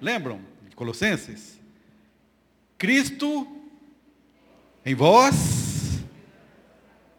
Lembram? 0.00 0.40
Colossenses? 0.74 1.58
Cristo 2.78 3.46
em 4.84 4.94
vós, 4.94 6.00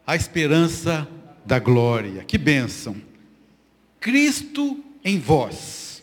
a 0.06 0.14
esperança 0.14 1.06
da 1.44 1.58
glória. 1.58 2.24
Que 2.24 2.38
bênção. 2.38 2.96
Cristo 4.00 4.82
em 5.04 5.18
vós, 5.18 6.02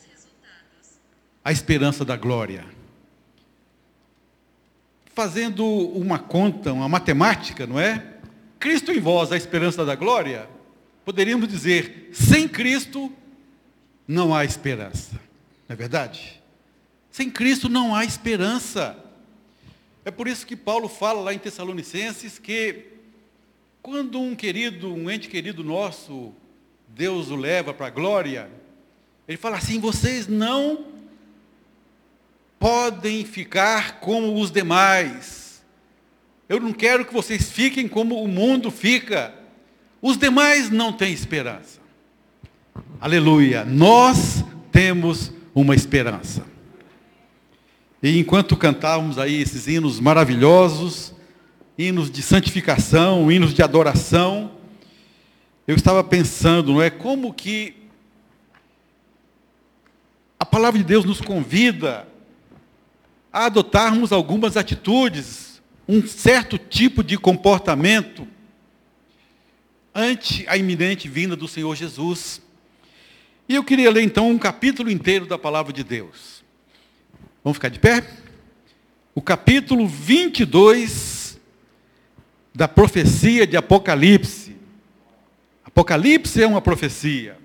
a 1.43 1.51
esperança 1.51 2.03
da 2.03 2.17
glória. 2.17 2.65
Fazendo 5.13 5.65
uma 5.65 6.19
conta, 6.19 6.73
uma 6.73 6.89
matemática, 6.89 7.65
não 7.65 7.79
é? 7.79 8.15
Cristo 8.59 8.91
em 8.91 8.99
vós, 8.99 9.31
a 9.31 9.37
esperança 9.37 9.85
da 9.85 9.95
glória. 9.95 10.49
Poderíamos 11.05 11.47
dizer, 11.47 12.09
sem 12.11 12.47
Cristo 12.47 13.11
não 14.07 14.35
há 14.35 14.43
esperança. 14.43 15.13
Não 15.67 15.73
é 15.73 15.75
verdade? 15.75 16.43
Sem 17.15 17.29
Cristo 17.29 17.69
não 17.69 17.95
há 17.95 18.03
esperança. 18.03 18.97
É 20.03 20.11
por 20.11 20.27
isso 20.27 20.45
que 20.45 20.53
Paulo 20.53 20.89
fala 20.89 21.21
lá 21.21 21.33
em 21.33 21.39
Tessalonicenses 21.39 22.37
que 22.37 22.87
quando 23.81 24.19
um 24.19 24.35
querido, 24.35 24.93
um 24.93 25.09
ente 25.09 25.29
querido 25.29 25.63
nosso, 25.63 26.33
Deus 26.89 27.31
o 27.31 27.37
leva 27.37 27.73
para 27.73 27.87
a 27.87 27.89
glória, 27.89 28.49
ele 29.25 29.37
fala 29.37 29.55
assim: 29.55 29.79
vocês 29.79 30.27
não 30.27 30.87
podem 32.59 33.23
ficar 33.23 34.01
como 34.01 34.37
os 34.37 34.51
demais. 34.51 35.63
Eu 36.49 36.59
não 36.59 36.73
quero 36.73 37.05
que 37.05 37.13
vocês 37.13 37.49
fiquem 37.49 37.87
como 37.87 38.21
o 38.21 38.27
mundo 38.27 38.69
fica. 38.69 39.33
Os 40.01 40.17
demais 40.17 40.69
não 40.69 40.91
têm 40.91 41.13
esperança. 41.13 41.79
Aleluia. 42.99 43.63
Nós 43.63 44.43
temos 44.69 45.31
uma 45.53 45.73
esperança. 45.73 46.54
E 48.01 48.19
enquanto 48.19 48.55
cantávamos 48.55 49.17
aí 49.17 49.41
esses 49.41 49.67
hinos 49.67 49.99
maravilhosos, 49.99 51.13
hinos 51.77 52.09
de 52.11 52.21
santificação, 52.21 53.31
hinos 53.31 53.53
de 53.53 53.61
adoração, 53.61 54.51
eu 55.67 55.75
estava 55.75 56.03
pensando, 56.03 56.73
não 56.73 56.81
é 56.81 56.89
como 56.89 57.33
que 57.33 57.75
a 60.39 60.45
palavra 60.45 60.77
de 60.77 60.85
Deus 60.85 61.03
nos 61.03 61.19
convida 61.19 62.07
a 63.33 63.47
adotarmos 63.47 64.11
algumas 64.11 64.55
atitudes, 64.55 65.61
um 65.87 66.05
certo 66.05 66.57
tipo 66.57 67.03
de 67.03 67.17
comportamento 67.17 68.27
ante 69.93 70.45
a 70.47 70.55
iminente 70.55 71.09
vinda 71.09 71.35
do 71.35 71.47
Senhor 71.47 71.75
Jesus. 71.75 72.41
E 73.49 73.55
eu 73.55 73.63
queria 73.63 73.89
ler 73.89 74.03
então 74.03 74.29
um 74.29 74.37
capítulo 74.37 74.91
inteiro 74.91 75.25
da 75.25 75.37
palavra 75.37 75.73
de 75.73 75.83
Deus. 75.83 76.44
Vamos 77.45 77.57
ficar 77.57 77.69
de 77.69 77.77
pé? 77.77 78.03
O 79.13 79.21
capítulo 79.21 79.87
22 79.87 81.39
da 82.55 82.67
profecia 82.67 83.45
de 83.45 83.55
Apocalipse. 83.55 84.55
Apocalipse 85.63 86.41
é 86.41 86.47
uma 86.47 86.59
profecia. 86.59 87.37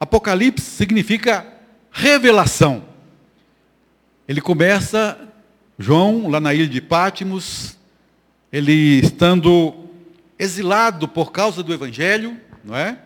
Apocalipse 0.00 0.64
significa 0.64 1.46
revelação. 1.92 2.88
Ele 4.26 4.40
começa, 4.40 5.20
João, 5.78 6.30
lá 6.30 6.40
na 6.40 6.54
ilha 6.54 6.66
de 6.66 6.80
Pátimos, 6.80 7.76
ele 8.50 9.00
estando 9.00 9.83
exilado 10.38 11.06
por 11.08 11.32
causa 11.32 11.62
do 11.62 11.72
Evangelho, 11.72 12.40
não 12.62 12.76
é? 12.76 12.98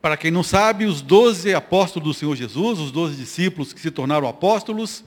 Para 0.00 0.16
quem 0.16 0.30
não 0.30 0.42
sabe, 0.42 0.84
os 0.84 1.02
doze 1.02 1.52
apóstolos 1.52 2.08
do 2.08 2.14
Senhor 2.14 2.36
Jesus, 2.36 2.78
os 2.78 2.92
doze 2.92 3.16
discípulos 3.16 3.72
que 3.72 3.80
se 3.80 3.90
tornaram 3.90 4.28
apóstolos, 4.28 5.02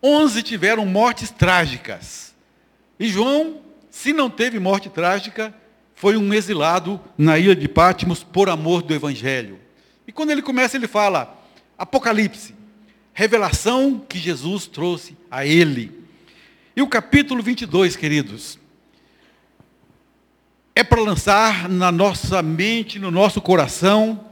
onze 0.00 0.42
tiveram 0.42 0.86
mortes 0.86 1.30
trágicas. 1.30 2.32
E 2.98 3.08
João, 3.08 3.60
se 3.90 4.12
não 4.12 4.30
teve 4.30 4.58
morte 4.60 4.88
trágica, 4.88 5.52
foi 5.94 6.16
um 6.16 6.32
exilado 6.32 7.00
na 7.18 7.38
ilha 7.38 7.56
de 7.56 7.66
Pátimos 7.66 8.22
por 8.22 8.48
amor 8.48 8.82
do 8.82 8.94
Evangelho. 8.94 9.58
E 10.06 10.12
quando 10.12 10.30
ele 10.30 10.42
começa, 10.42 10.76
ele 10.76 10.86
fala, 10.86 11.36
Apocalipse, 11.76 12.54
revelação 13.12 13.98
que 14.08 14.18
Jesus 14.18 14.66
trouxe 14.66 15.16
a 15.30 15.44
ele. 15.44 15.92
E 16.76 16.82
o 16.82 16.86
capítulo 16.86 17.42
22, 17.42 17.96
queridos, 17.96 18.59
é 20.80 20.84
para 20.84 21.02
lançar 21.02 21.68
na 21.68 21.92
nossa 21.92 22.40
mente, 22.42 22.98
no 22.98 23.10
nosso 23.10 23.38
coração, 23.42 24.24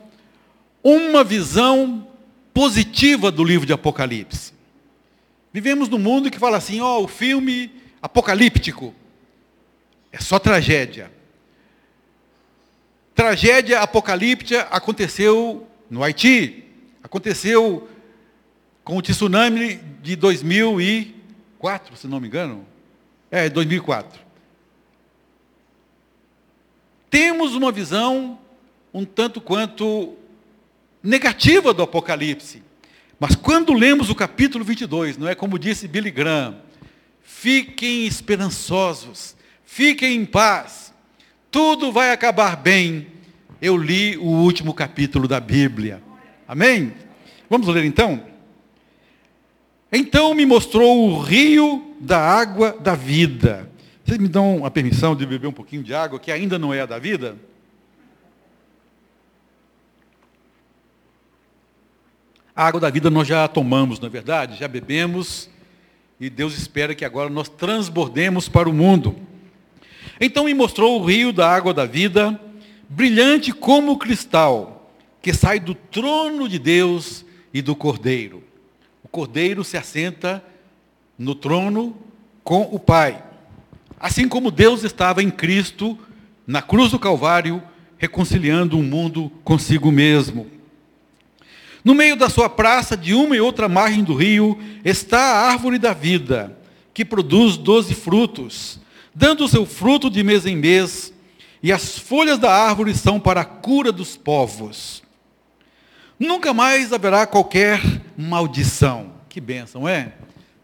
uma 0.83 1.23
visão 1.23 2.09
positiva 2.55 3.31
do 3.31 3.45
livro 3.45 3.67
de 3.67 3.73
Apocalipse. 3.75 4.55
Vivemos 5.53 5.91
num 5.91 5.99
mundo 5.99 6.31
que 6.31 6.39
fala 6.39 6.57
assim, 6.57 6.81
ó, 6.81 7.01
oh, 7.01 7.05
o 7.05 7.09
filme 7.09 7.71
apocalíptico 8.01 8.95
é 10.11 10.19
só 10.19 10.39
tragédia. 10.39 11.13
Tragédia 13.15 13.81
apocalíptica 13.81 14.63
aconteceu 14.71 15.69
no 15.91 16.03
Haiti, 16.03 16.65
aconteceu 17.03 17.87
com 18.83 18.97
o 18.97 19.03
tsunami 19.03 19.81
de 20.03 20.17
2004, 20.17 21.95
se 21.95 22.07
não 22.07 22.19
me 22.19 22.29
engano. 22.29 22.65
É, 23.31 23.51
2004 23.51 24.28
temos 27.11 27.55
uma 27.55 27.73
visão 27.73 28.39
um 28.93 29.05
tanto 29.05 29.41
quanto 29.41 30.15
negativa 31.03 31.73
do 31.73 31.83
Apocalipse. 31.83 32.63
Mas 33.21 33.35
quando 33.35 33.73
lemos 33.73 34.11
o 34.11 34.15
capítulo 34.15 34.65
22, 34.65 35.17
não 35.19 35.29
é 35.29 35.35
como 35.35 35.59
disse 35.59 35.89
Billy 35.89 36.11
Graham, 36.11 36.57
fiquem 37.23 38.07
esperançosos, 38.07 39.37
fiquem 39.65 40.17
em 40.17 40.25
paz, 40.25 40.93
tudo 41.51 41.93
vai 41.93 42.13
acabar 42.13 42.57
bem. 42.57 43.09
Eu 43.61 43.77
li 43.77 44.17
o 44.17 44.27
último 44.27 44.73
capítulo 44.73 45.27
da 45.27 45.41
Bíblia. 45.41 46.03
Amém? 46.47 46.93
Vamos 47.51 47.67
ler 47.69 47.85
então? 47.85 48.23
Então 49.91 50.35
me 50.35 50.47
mostrou 50.47 51.09
o 51.09 51.21
rio 51.21 51.95
da 52.01 52.19
água 52.19 52.77
da 52.79 52.95
vida 52.95 53.69
vocês 54.09 54.19
me 54.19 54.27
dão 54.29 54.65
a 54.65 54.71
permissão 54.71 55.15
de 55.15 55.27
beber 55.27 55.49
um 55.49 55.53
pouquinho 55.53 55.83
de 55.83 55.93
água 55.93 56.19
que 56.19 56.33
ainda 56.33 56.59
não 56.59 56.73
é 56.73 56.81
a 56.81 56.87
da 56.87 56.99
vida? 56.99 57.37
A 62.57 62.67
água 62.67 62.81
da 62.81 62.89
vida 62.89 63.11
nós 63.11 63.29
já 63.29 63.47
tomamos, 63.47 64.01
não 64.01 64.07
é 64.07 64.11
verdade? 64.11 64.59
Já 64.59 64.67
bebemos 64.67 65.51
e 66.19 66.31
Deus 66.31 66.57
espera 66.57 66.95
que 66.95 67.05
agora 67.05 67.29
nós 67.29 67.51
transbordemos 67.51 68.49
para 68.49 68.67
o 68.67 68.73
mundo. 68.73 69.15
Então 70.19 70.47
me 70.47 70.55
mostrou 70.55 70.99
o 70.99 71.05
rio 71.05 71.31
da 71.31 71.47
água 71.47 71.75
da 71.75 71.85
vida, 71.85 72.41
brilhante 72.89 73.53
como 73.53 73.99
cristal, 73.99 74.91
que 75.21 75.35
sai 75.35 75.61
do 75.61 75.75
trono 75.75 76.49
de 76.49 76.59
Deus 76.59 77.27
e 77.53 77.61
do 77.61 77.77
Cordeiro. 77.77 78.43
O 79.05 79.09
Cordeiro 79.09 79.63
se 79.63 79.77
assenta 79.77 80.43
no 81.19 81.35
trono 81.35 81.95
com 82.43 82.63
o 82.63 82.79
Pai. 82.79 83.28
Assim 83.99 84.29
como 84.29 84.51
Deus 84.51 84.85
estava 84.85 85.23
em 85.23 85.31
Cristo, 85.31 85.99
na 86.47 86.63
cruz 86.63 86.91
do 86.91 86.99
Calvário, 86.99 87.63
reconciliando 87.97 88.79
o 88.79 88.83
mundo 88.83 89.31
consigo 89.43 89.91
mesmo. 89.91 90.47
No 91.85 91.95
meio 91.95 92.17
da 92.17 92.29
sua 92.29 92.49
praça, 92.49 92.97
de 92.97 93.15
uma 93.15 93.37
e 93.37 93.41
outra 93.41 93.69
margem 93.69 94.05
do 94.05 94.15
rio, 94.15 94.59
está 94.85 95.19
a 95.19 95.51
árvore 95.51 95.79
da 95.79 95.93
vida, 95.93 96.57
que 96.93 97.05
produz 97.05 97.57
doze 97.57 97.95
frutos, 97.95 98.79
dando 99.15 99.45
o 99.45 99.49
seu 99.49 99.67
fruto 99.67 100.09
de 100.11 100.23
mês 100.23 100.47
em 100.47 100.57
mês, 100.57 101.13
e 101.63 101.73
as 101.73 101.99
folhas 101.99 102.39
da 102.39 102.53
árvore 102.53 102.95
são 102.95 103.19
para 103.19 103.41
a 103.41 103.45
cura 103.45 103.91
dos 103.91 104.17
povos. 104.17 105.03
Nunca 106.19 106.53
mais 106.53 106.93
haverá 106.93 107.27
qualquer 107.27 107.81
maldição. 108.17 109.13
Que 109.29 109.41
bênção, 109.41 109.89
é? 109.89 110.13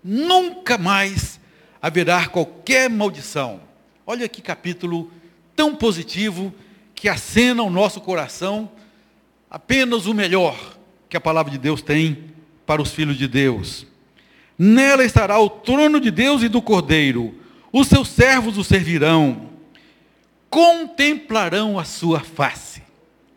Nunca 0.02 0.76
mais 0.76 1.40
haverá 1.84 2.26
qualquer 2.26 2.88
maldição. 2.88 3.60
Olha 4.06 4.26
que 4.26 4.40
capítulo 4.40 5.12
tão 5.54 5.76
positivo 5.76 6.50
que 6.94 7.10
acena 7.10 7.60
ao 7.60 7.68
nosso 7.68 8.00
coração 8.00 8.70
apenas 9.50 10.06
o 10.06 10.14
melhor 10.14 10.78
que 11.10 11.16
a 11.18 11.20
palavra 11.20 11.52
de 11.52 11.58
Deus 11.58 11.82
tem 11.82 12.32
para 12.64 12.80
os 12.80 12.90
filhos 12.90 13.18
de 13.18 13.28
Deus. 13.28 13.86
Nela 14.58 15.04
estará 15.04 15.38
o 15.38 15.50
trono 15.50 16.00
de 16.00 16.10
Deus 16.10 16.42
e 16.42 16.48
do 16.48 16.62
Cordeiro. 16.62 17.38
Os 17.70 17.86
seus 17.86 18.08
servos 18.08 18.56
o 18.56 18.64
servirão. 18.64 19.50
Contemplarão 20.48 21.78
a 21.78 21.84
sua 21.84 22.20
face. 22.20 22.82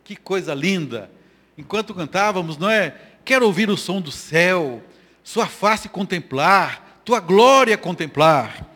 Que 0.02 0.16
coisa 0.16 0.54
linda. 0.54 1.10
Enquanto 1.58 1.92
cantávamos, 1.92 2.56
não 2.56 2.70
é? 2.70 2.94
Quero 3.26 3.44
ouvir 3.44 3.68
o 3.68 3.76
som 3.76 4.00
do 4.00 4.10
céu, 4.10 4.82
sua 5.22 5.44
face 5.44 5.86
contemplar, 5.86 6.87
tua 7.08 7.20
glória 7.20 7.78
contemplar. 7.78 8.66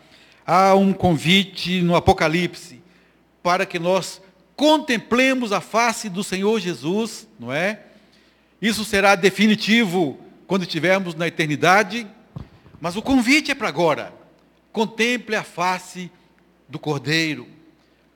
Há 0.43 0.73
um 0.73 0.91
convite 0.91 1.83
no 1.83 1.95
Apocalipse 1.95 2.81
para 3.43 3.63
que 3.63 3.77
nós 3.77 4.19
contemplemos 4.55 5.51
a 5.51 5.61
face 5.61 6.09
do 6.09 6.23
Senhor 6.23 6.59
Jesus, 6.59 7.27
não 7.39 7.53
é? 7.53 7.81
Isso 8.59 8.83
será 8.83 9.13
definitivo 9.13 10.19
quando 10.47 10.63
estivermos 10.63 11.13
na 11.13 11.27
eternidade, 11.27 12.07
mas 12.81 12.95
o 12.95 13.03
convite 13.03 13.51
é 13.51 13.55
para 13.55 13.67
agora. 13.67 14.11
Contemple 14.71 15.35
a 15.35 15.43
face 15.43 16.09
do 16.67 16.79
Cordeiro. 16.79 17.47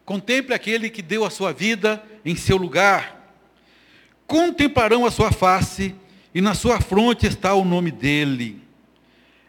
Contemple 0.03 0.55
aquele 0.55 0.89
que 0.89 1.03
deu 1.03 1.25
a 1.25 1.29
sua 1.29 1.53
vida 1.53 2.03
em 2.25 2.35
seu 2.35 2.57
lugar. 2.57 3.35
Contemplarão 4.25 5.05
a 5.05 5.11
sua 5.11 5.31
face 5.31 5.93
e 6.33 6.41
na 6.41 6.55
sua 6.55 6.81
fronte 6.81 7.27
está 7.27 7.53
o 7.53 7.63
nome 7.63 7.91
dele. 7.91 8.66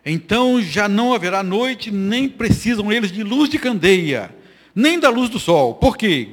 Então 0.05 0.61
já 0.62 0.89
não 0.89 1.12
haverá 1.12 1.43
noite, 1.43 1.91
nem 1.91 2.29
precisam 2.29 2.93
eles 2.93 3.12
de 3.12 3.23
luz 3.23 3.50
de 3.50 3.59
candeia, 3.59 4.35
nem 4.75 4.99
da 4.99 5.11
luz 5.11 5.29
do 5.29 5.39
sol. 5.39 5.75
Por 5.75 5.97
quê? 5.97 6.29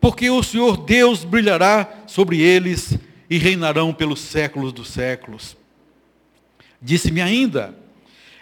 Porque 0.00 0.28
o 0.28 0.42
Senhor 0.42 0.76
Deus 0.78 1.24
brilhará 1.24 2.04
sobre 2.06 2.40
eles 2.40 2.98
e 3.28 3.38
reinarão 3.38 3.92
pelos 3.92 4.20
séculos 4.20 4.72
dos 4.72 4.88
séculos. 4.88 5.56
Disse-me 6.80 7.20
ainda: 7.20 7.74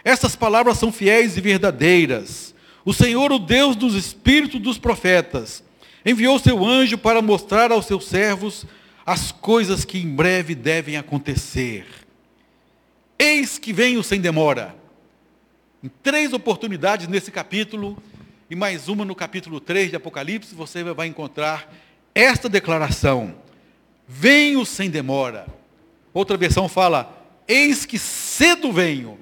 essas 0.05 0.35
palavras 0.35 0.79
são 0.79 0.91
fiéis 0.91 1.37
e 1.37 1.41
verdadeiras. 1.41 2.55
O 2.85 2.93
Senhor, 2.93 3.31
o 3.31 3.38
Deus 3.38 3.76
dos 3.76 3.94
espíritos 3.94 4.61
dos 4.61 4.76
profetas, 4.79 5.62
enviou 6.05 6.38
seu 6.38 6.64
anjo 6.64 6.99
para 6.99 7.23
mostrar 7.23 7.70
aos 7.70 7.87
seus 7.87 8.06
servos 8.06 8.67
as 9.06 9.31
coisas 9.31 9.85
que 9.85 9.99
em 9.99 10.09
breve 10.09 10.55
devem 10.55 10.97
acontecer. 10.97 11.87
Eis 13.25 13.57
que 13.57 13.73
venho 13.73 14.03
sem 14.03 14.21
demora. 14.21 14.75
Em 15.81 15.89
três 16.03 16.33
oportunidades 16.33 17.07
nesse 17.07 17.31
capítulo, 17.31 17.97
e 18.51 18.57
mais 18.57 18.89
uma 18.89 19.05
no 19.05 19.15
capítulo 19.15 19.61
3 19.61 19.91
de 19.91 19.97
Apocalipse, 19.97 20.57
você 20.57 20.83
vai 20.83 21.07
encontrar 21.07 21.73
esta 22.13 22.49
declaração: 22.49 23.37
Venho 24.09 24.67
sem 24.67 24.91
demora. 24.91 25.47
Outra 26.13 26.37
versão 26.37 26.69
fala: 26.69 27.17
Eis 27.47 27.87
que 27.87 27.97
cedo 27.97 28.73
venho. 28.73 29.17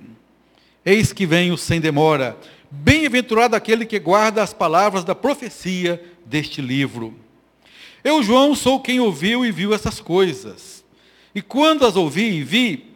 Eis 0.83 1.13
que 1.13 1.27
venho 1.27 1.59
sem 1.59 1.79
demora. 1.79 2.39
Bem-aventurado 2.71 3.55
aquele 3.55 3.85
que 3.85 3.99
guarda 3.99 4.43
as 4.43 4.55
palavras 4.55 5.05
da 5.05 5.15
profecia 5.15 6.03
deste 6.25 6.63
livro. 6.63 7.15
Eu, 8.03 8.23
João, 8.23 8.55
sou 8.55 8.81
quem 8.81 8.99
ouviu 8.99 9.45
e 9.45 9.53
viu 9.53 9.75
essas 9.75 10.01
coisas. 10.01 10.83
E 11.35 11.43
quando 11.43 11.85
as 11.85 11.97
ouvi 11.97 12.39
e 12.39 12.43
vi, 12.43 12.90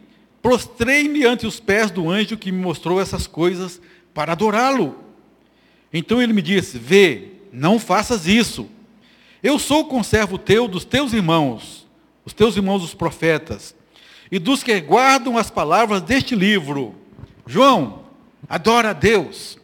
prostrei-me 0.45 1.25
ante 1.25 1.47
os 1.47 1.59
pés 1.59 1.89
do 1.89 2.07
anjo 2.07 2.37
que 2.37 2.51
me 2.51 2.61
mostrou 2.61 3.01
essas 3.01 3.25
coisas 3.25 3.81
para 4.13 4.33
adorá-lo. 4.33 4.95
Então 5.91 6.21
ele 6.21 6.33
me 6.33 6.41
disse: 6.43 6.77
Vê, 6.77 7.29
não 7.51 7.79
faças 7.79 8.27
isso. 8.27 8.69
Eu 9.41 9.57
sou 9.57 9.85
conservo 9.85 10.37
teu 10.37 10.67
dos 10.67 10.85
teus 10.85 11.13
irmãos, 11.13 11.87
os 12.23 12.31
teus 12.31 12.55
irmãos 12.55 12.83
os 12.83 12.93
profetas, 12.93 13.75
e 14.31 14.37
dos 14.37 14.61
que 14.61 14.79
guardam 14.81 15.35
as 15.35 15.49
palavras 15.49 16.03
deste 16.03 16.35
livro. 16.35 16.93
João, 17.47 18.03
adora 18.47 18.91
a 18.91 18.93
Deus. 18.93 19.57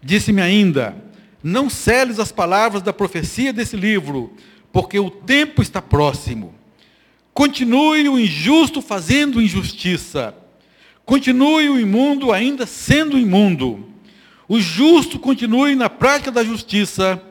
Disse-me 0.00 0.40
ainda: 0.40 0.94
Não 1.42 1.68
seles 1.68 2.20
as 2.20 2.30
palavras 2.30 2.82
da 2.82 2.92
profecia 2.92 3.52
desse 3.52 3.76
livro, 3.76 4.32
porque 4.70 5.00
o 5.00 5.10
tempo 5.10 5.60
está 5.60 5.82
próximo. 5.82 6.57
Continue 7.38 8.08
o 8.08 8.18
injusto 8.18 8.82
fazendo 8.82 9.40
injustiça. 9.40 10.34
Continue 11.04 11.70
o 11.70 11.78
imundo 11.78 12.32
ainda 12.32 12.66
sendo 12.66 13.16
imundo. 13.16 13.88
O 14.48 14.58
justo 14.58 15.20
continue 15.20 15.76
na 15.76 15.88
prática 15.88 16.32
da 16.32 16.42
justiça 16.42 17.22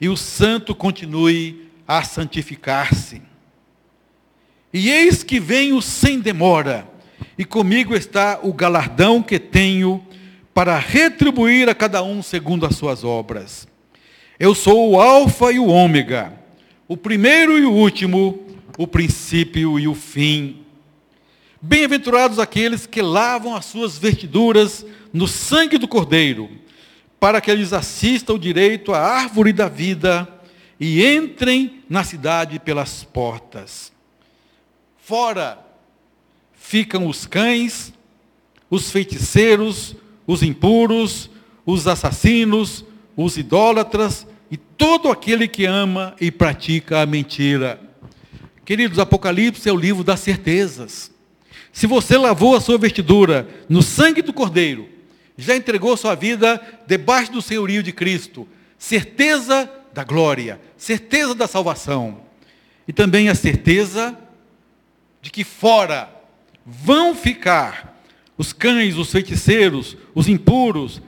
e 0.00 0.08
o 0.08 0.16
santo 0.16 0.74
continue 0.74 1.70
a 1.86 2.02
santificar-se. 2.02 3.22
E 4.72 4.90
eis 4.90 5.22
que 5.22 5.38
venho 5.38 5.80
sem 5.80 6.18
demora, 6.18 6.88
e 7.38 7.44
comigo 7.44 7.94
está 7.94 8.40
o 8.42 8.52
galardão 8.52 9.22
que 9.22 9.38
tenho 9.38 10.04
para 10.52 10.76
retribuir 10.78 11.68
a 11.68 11.76
cada 11.76 12.02
um 12.02 12.24
segundo 12.24 12.66
as 12.66 12.74
suas 12.74 13.04
obras. 13.04 13.68
Eu 14.36 14.52
sou 14.52 14.90
o 14.90 15.00
Alfa 15.00 15.52
e 15.52 15.60
o 15.60 15.68
Ômega, 15.68 16.32
o 16.88 16.96
primeiro 16.96 17.56
e 17.56 17.64
o 17.64 17.70
último, 17.70 18.43
o 18.76 18.86
princípio 18.86 19.78
e 19.78 19.86
o 19.86 19.94
fim. 19.94 20.64
Bem-aventurados 21.60 22.38
aqueles 22.38 22.86
que 22.86 23.00
lavam 23.00 23.56
as 23.56 23.64
suas 23.64 23.96
vestiduras 23.96 24.84
no 25.12 25.26
sangue 25.26 25.78
do 25.78 25.88
Cordeiro, 25.88 26.50
para 27.18 27.40
que 27.40 27.50
eles 27.50 27.72
assistam 27.72 28.38
direito 28.38 28.92
à 28.92 28.98
árvore 28.98 29.52
da 29.52 29.68
vida 29.68 30.28
e 30.78 31.04
entrem 31.04 31.82
na 31.88 32.04
cidade 32.04 32.58
pelas 32.58 33.04
portas. 33.04 33.92
Fora 34.98 35.58
ficam 36.52 37.06
os 37.06 37.26
cães, 37.26 37.94
os 38.68 38.90
feiticeiros, 38.90 39.94
os 40.26 40.42
impuros, 40.42 41.30
os 41.64 41.86
assassinos, 41.86 42.84
os 43.16 43.36
idólatras 43.36 44.26
e 44.50 44.56
todo 44.56 45.10
aquele 45.10 45.46
que 45.46 45.64
ama 45.64 46.14
e 46.20 46.30
pratica 46.30 47.00
a 47.00 47.06
mentira. 47.06 47.80
Queridos, 48.64 48.98
Apocalipse 48.98 49.68
é 49.68 49.72
o 49.72 49.76
livro 49.76 50.02
das 50.02 50.20
certezas. 50.20 51.12
Se 51.70 51.86
você 51.86 52.16
lavou 52.16 52.56
a 52.56 52.60
sua 52.60 52.78
vestidura 52.78 53.46
no 53.68 53.82
sangue 53.82 54.22
do 54.22 54.32
Cordeiro, 54.32 54.88
já 55.36 55.54
entregou 55.54 55.96
sua 55.96 56.14
vida 56.14 56.60
debaixo 56.86 57.32
do 57.32 57.42
senhorio 57.42 57.82
de 57.82 57.92
Cristo, 57.92 58.48
certeza 58.78 59.70
da 59.92 60.02
glória, 60.02 60.60
certeza 60.78 61.34
da 61.34 61.46
salvação. 61.46 62.22
E 62.88 62.92
também 62.92 63.28
a 63.28 63.34
certeza 63.34 64.16
de 65.20 65.30
que 65.30 65.44
fora 65.44 66.08
vão 66.64 67.14
ficar 67.14 68.00
os 68.38 68.52
cães, 68.52 68.96
os 68.96 69.10
feiticeiros, 69.10 69.96
os 70.14 70.26
impuros, 70.26 71.02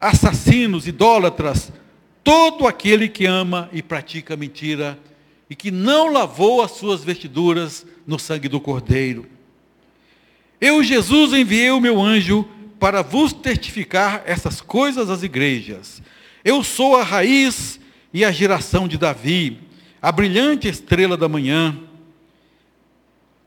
assassinos, 0.00 0.86
idólatras, 0.86 1.72
todo 2.24 2.66
aquele 2.66 3.08
que 3.08 3.26
ama 3.26 3.68
e 3.72 3.82
pratica 3.82 4.36
mentira 4.36 4.98
e 5.48 5.54
que 5.54 5.70
não 5.70 6.12
lavou 6.12 6.60
as 6.62 6.72
suas 6.72 7.04
vestiduras 7.04 7.86
no 8.06 8.18
sangue 8.18 8.48
do 8.48 8.60
Cordeiro. 8.60 9.26
Eu, 10.60 10.82
Jesus, 10.82 11.32
enviei 11.32 11.70
o 11.70 11.80
meu 11.80 12.00
anjo 12.00 12.48
para 12.80 13.02
vos 13.02 13.32
testificar 13.32 14.22
essas 14.26 14.60
coisas 14.60 15.08
às 15.10 15.22
igrejas. 15.22 16.02
Eu 16.44 16.62
sou 16.62 16.96
a 16.96 17.02
raiz 17.02 17.80
e 18.12 18.24
a 18.24 18.32
geração 18.32 18.88
de 18.88 18.98
Davi, 18.98 19.60
a 20.00 20.10
brilhante 20.10 20.68
estrela 20.68 21.16
da 21.16 21.28
manhã. 21.28 21.78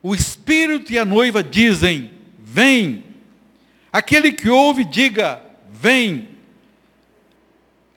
O 0.02 0.16
Espírito 0.16 0.94
e 0.94 1.00
a 1.00 1.06
noiva 1.06 1.44
dizem: 1.44 2.12
Vem. 2.38 3.04
Aquele 3.92 4.32
que 4.32 4.50
ouve, 4.50 4.86
diga: 4.86 5.42
Vem. 5.72 6.30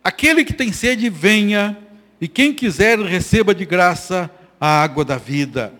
Aquele 0.02 0.44
que 0.44 0.52
tem 0.52 0.72
sede, 0.72 1.08
venha 1.08 1.81
e 2.22 2.28
quem 2.28 2.54
quiser 2.54 3.00
receba 3.00 3.52
de 3.52 3.64
graça 3.64 4.30
a 4.60 4.80
água 4.80 5.04
da 5.04 5.16
vida. 5.18 5.74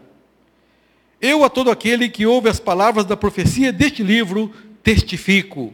Eu 1.20 1.44
a 1.44 1.48
todo 1.48 1.70
aquele 1.70 2.08
que 2.08 2.26
ouve 2.26 2.48
as 2.48 2.58
palavras 2.58 3.04
da 3.04 3.16
profecia 3.16 3.72
deste 3.72 4.02
livro 4.02 4.52
testifico. 4.82 5.72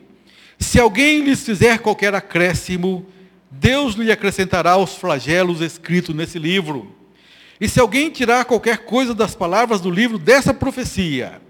Se 0.58 0.78
alguém 0.78 1.22
lhes 1.22 1.42
fizer 1.42 1.78
qualquer 1.78 2.14
acréscimo, 2.14 3.06
Deus 3.50 3.94
lhe 3.94 4.12
acrescentará 4.12 4.76
os 4.76 4.94
flagelos 4.94 5.62
escritos 5.62 6.14
nesse 6.14 6.38
livro. 6.38 6.94
E 7.58 7.66
se 7.66 7.80
alguém 7.80 8.10
tirar 8.10 8.44
qualquer 8.44 8.84
coisa 8.84 9.14
das 9.14 9.34
palavras 9.34 9.80
do 9.80 9.90
livro 9.90 10.18
dessa 10.18 10.52
profecia, 10.52 11.40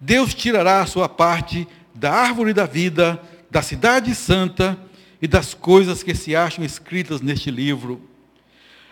Deus 0.00 0.32
tirará 0.32 0.80
a 0.80 0.86
sua 0.86 1.10
parte 1.10 1.68
da 1.94 2.10
árvore 2.10 2.54
da 2.54 2.64
vida, 2.64 3.20
da 3.50 3.60
cidade 3.60 4.14
santa 4.14 4.78
e 5.20 5.28
das 5.28 5.52
coisas 5.52 6.02
que 6.02 6.14
se 6.14 6.34
acham 6.34 6.64
escritas 6.64 7.20
neste 7.20 7.50
livro. 7.50 8.15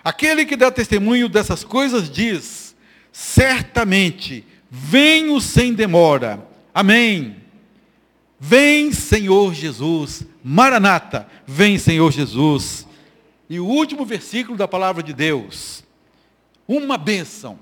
Aquele 0.05 0.45
que 0.45 0.57
dá 0.57 0.71
testemunho 0.71 1.29
dessas 1.29 1.65
coisas 1.65 2.11
diz: 2.11 2.77
certamente, 3.11 4.45
venho 4.71 5.41
sem 5.41 5.73
demora. 5.73 6.47
Amém. 6.75 7.37
Vem, 8.39 8.93
Senhor 8.93 9.55
Jesus. 9.55 10.27
Maranata, 10.43 11.27
vem, 11.47 11.79
Senhor 11.79 12.13
Jesus. 12.13 12.87
E 13.49 13.59
o 13.59 13.65
último 13.65 14.05
versículo 14.05 14.59
da 14.59 14.69
palavra 14.69 15.03
de 15.03 15.15
Deus. 15.15 15.83
Uma 16.69 16.99
bênção. 16.99 17.59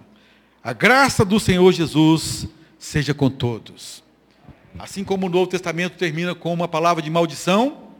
A 0.64 0.72
graça 0.72 1.24
do 1.24 1.38
Senhor 1.38 1.70
Jesus 1.72 2.48
seja 2.78 3.14
com 3.14 3.30
todos. 3.30 4.02
Assim 4.78 5.04
como 5.04 5.26
o 5.26 5.28
Novo 5.28 5.46
Testamento 5.48 5.96
termina 5.96 6.34
com 6.34 6.52
uma 6.52 6.66
palavra 6.66 7.02
de 7.02 7.10
maldição, 7.10 7.90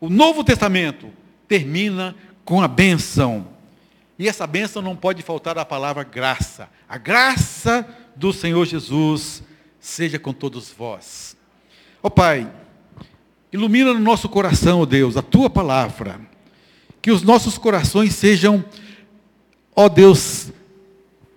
o 0.00 0.08
Novo 0.08 0.44
Testamento 0.44 1.08
termina 1.48 2.14
com 2.44 2.60
a 2.60 2.68
bênção. 2.68 3.46
E 4.22 4.28
essa 4.28 4.46
bênção 4.46 4.80
não 4.80 4.94
pode 4.94 5.20
faltar 5.20 5.58
a 5.58 5.64
palavra 5.64 6.04
graça. 6.04 6.68
A 6.88 6.96
graça 6.96 7.84
do 8.14 8.32
Senhor 8.32 8.64
Jesus 8.64 9.42
seja 9.80 10.16
com 10.16 10.32
todos 10.32 10.70
vós. 10.70 11.36
Ó 12.00 12.06
oh, 12.06 12.10
Pai, 12.10 12.48
ilumina 13.52 13.92
no 13.92 13.98
nosso 13.98 14.28
coração, 14.28 14.78
ó 14.78 14.82
oh 14.82 14.86
Deus, 14.86 15.16
a 15.16 15.22
tua 15.22 15.50
palavra. 15.50 16.20
que 17.02 17.10
os 17.10 17.24
nossos 17.24 17.58
corações 17.58 18.14
sejam, 18.14 18.64
ó 19.74 19.88
Deus, 19.88 20.52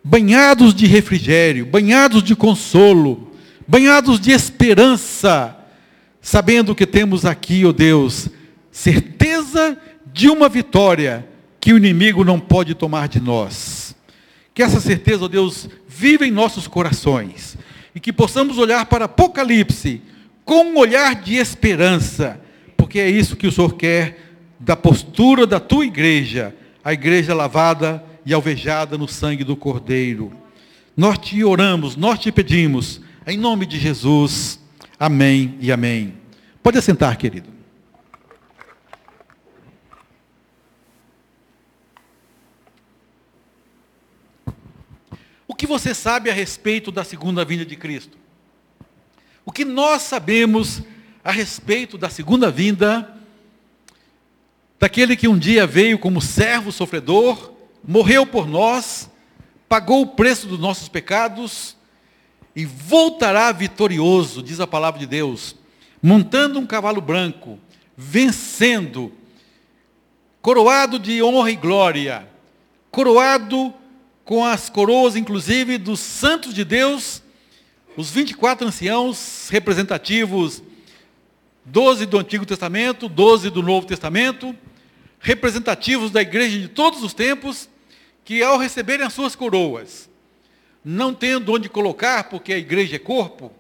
banhados 0.03 0.71
de 0.71 0.85
refrigério, 0.85 1.65
banhados 1.65 2.21
de 2.21 2.35
consolo, 2.35 3.31
banhados 3.67 4.19
de 4.19 4.29
esperança, 4.29 5.57
sabendo 6.21 6.75
que 6.75 6.85
temos 6.85 7.25
aqui, 7.25 7.65
ó 7.65 7.71
Deus, 7.71 8.29
certeza 8.69 9.75
de 10.05 10.29
uma 10.29 10.47
vitória 10.47 11.33
que 11.65 11.74
o 11.74 11.77
inimigo 11.77 12.24
não 12.24 12.39
pode 12.39 12.75
tomar 12.75 13.07
de 13.07 13.19
nós. 13.19 13.95
Que 14.53 14.62
essa 14.62 14.79
certeza, 14.79 15.25
ó 15.25 15.27
Deus, 15.27 15.67
viva 15.88 16.24
em 16.24 16.29
nossos 16.29 16.67
corações 16.67 17.57
e 17.95 18.00
que 18.00 18.13
possamos 18.13 18.60
olhar 18.60 18.86
para 18.86 19.05
Apocalipse 19.05 20.00
com 20.43 20.63
um 20.63 20.77
olhar 20.77 21.15
de 21.15 21.38
esperança, 21.38 22.39
porque 22.77 23.00
é 23.00 23.10
isso 23.10 23.36
que 23.36 23.48
o 23.48 23.51
Senhor 23.51 23.74
quer 23.74 24.36
da 24.60 24.75
postura 24.75 25.48
da 25.48 25.60
tua 25.60 25.88
igreja, 25.88 26.55
a 26.84 26.93
igreja 26.93 27.34
lavada 27.34 28.03
e 28.24 28.31
alvejada 28.31 28.95
no 28.95 29.07
sangue 29.07 29.43
do 29.43 29.55
Cordeiro. 29.55 30.31
Nós 30.95 31.17
te 31.17 31.43
oramos, 31.43 31.95
nós 31.95 32.19
te 32.19 32.31
pedimos, 32.31 33.01
em 33.25 33.39
nome 33.39 33.65
de 33.65 33.79
Jesus. 33.79 34.60
Amém 35.00 35.57
e 35.60 35.72
amém. 35.72 36.13
Pode 36.62 36.77
assentar, 36.77 37.17
querido. 37.17 37.54
O 45.55 45.57
que 45.57 45.65
você 45.65 45.93
sabe 45.93 46.29
a 46.29 46.33
respeito 46.33 46.91
da 46.91 47.05
segunda 47.05 47.45
vinda 47.45 47.65
de 47.65 47.77
Cristo? 47.77 48.17
O 49.45 49.53
que 49.53 49.63
nós 49.63 50.01
sabemos 50.01 50.81
a 51.24 51.31
respeito 51.31 51.97
da 51.97 52.09
segunda 52.09 52.51
vinda 52.51 53.09
daquele 54.77 55.15
que 55.15 55.29
um 55.29 55.38
dia 55.38 55.65
veio 55.65 55.97
como 55.97 56.19
servo 56.19 56.74
sofredor, 56.74 57.53
morreu 57.81 58.25
por 58.25 58.50
nós, 58.50 59.09
pagou 59.69 60.01
o 60.01 60.07
preço 60.07 60.45
dos 60.45 60.59
nossos 60.59 60.89
pecados 60.89 61.77
e 62.53 62.65
voltará 62.65 63.50
vitorioso, 63.53 64.43
diz 64.43 64.59
a 64.59 64.67
palavra 64.67 65.00
de 65.00 65.07
Deus, 65.07 65.55
montando 66.03 66.59
um 66.59 66.67
cavalo 66.67 67.00
branco, 67.00 67.57
vencendo, 67.95 69.09
coroado 70.41 71.00
de 71.00 71.24
honra 71.24 71.50
e 71.50 71.55
glória, 71.55 72.27
coroado 72.91 73.74
com 74.25 74.44
as 74.44 74.70
coroas, 74.70 75.15
inclusive, 75.15 75.77
dos 75.77 76.00
santos 76.00 76.53
de 76.53 76.65
Deus 76.65 77.24
os 77.96 78.12
24 78.12 78.67
anciãos 78.67 79.48
representativos, 79.50 80.62
12 81.63 82.05
do 82.05 82.20
Antigo 82.20 82.46
Testamento, 82.46 83.08
12 83.08 83.50
do 83.50 83.63
Novo 83.63 83.88
Testamento, 83.88 84.53
representativos 85.20 86.12
da 86.12 86.22
igreja 86.22 86.60
de 86.60 86.67
todos 86.67 87.01
os 87.03 87.13
tempos, 87.13 87.70
que 88.25 88.44
ao 88.44 88.58
receberem 88.58 89.05
as 89.05 89.13
suas 89.13 89.36
coroas, 89.36 90.10
não 90.84 91.13
tendo 91.13 91.53
onde 91.53 91.70
colocar, 91.70 92.25
porque 92.25 92.51
a 92.51 92.58
igreja 92.58 92.98
é 92.98 93.00
corpo, 93.00 93.51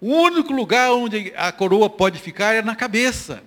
o 0.00 0.08
único 0.08 0.52
lugar 0.52 0.92
onde 0.92 1.32
a 1.34 1.50
coroa 1.50 1.88
pode 1.88 2.18
ficar 2.18 2.52
é 2.52 2.60
na 2.60 2.76
cabeça. 2.76 3.42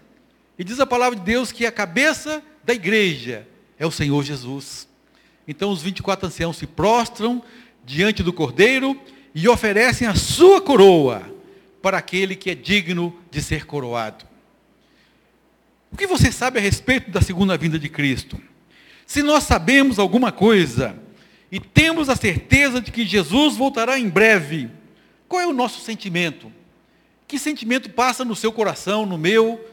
E 0.58 0.63
diz 0.63 0.80
a 0.80 0.88
palavra 0.88 1.20
de 1.20 1.24
Deus 1.24 1.51
que 1.51 1.66
a 1.68 1.72
cabeça 1.72 2.42
da 2.63 2.74
igreja 2.74 3.48
é 3.77 3.86
o 3.86 3.92
Senhor 3.92 4.24
Jesus. 4.24 4.88
Então 5.48 5.72
os 5.72 5.82
24 5.82 6.27
anciãos 6.27 6.58
se 6.58 6.68
prostram 6.68 7.42
diante 7.86 8.22
do 8.22 8.34
Cordeiro 8.34 9.00
e 9.34 9.48
oferecem 9.48 10.08
a 10.08 10.16
sua 10.16 10.60
coroa 10.60 11.32
para 11.82 11.98
aquele 11.98 12.36
que 12.36 12.50
é 12.50 12.56
digno 12.56 13.18
de 13.32 13.42
ser 13.42 13.66
coroado. 13.66 14.25
O 15.92 15.96
que 15.96 16.06
você 16.06 16.32
sabe 16.32 16.60
a 16.60 16.62
respeito 16.62 17.10
da 17.12 17.22
segunda 17.22 17.58
vinda 17.58 17.80
de 17.80 17.88
Cristo? 17.88 18.39
Se 19.06 19.24
nós 19.24 19.46
sabemos 19.46 20.00
alguma 20.00 20.34
coisa 20.34 21.01
e 21.50 21.62
temos 21.62 22.10
a 22.10 22.16
certeza 22.16 22.82
de 22.82 22.92
que 22.92 23.06
Jesus 23.06 23.56
voltará 23.56 23.98
em 23.98 24.10
breve, 24.10 24.70
qual 25.30 25.42
é 25.42 25.48
o 25.48 25.54
nosso 25.54 25.80
sentimento? 25.80 26.51
Que 27.25 27.39
sentimento 27.39 27.89
passa 27.89 28.25
no 28.25 28.36
seu 28.36 28.51
coração, 28.51 29.06
no 29.06 29.18
meu, 29.18 29.63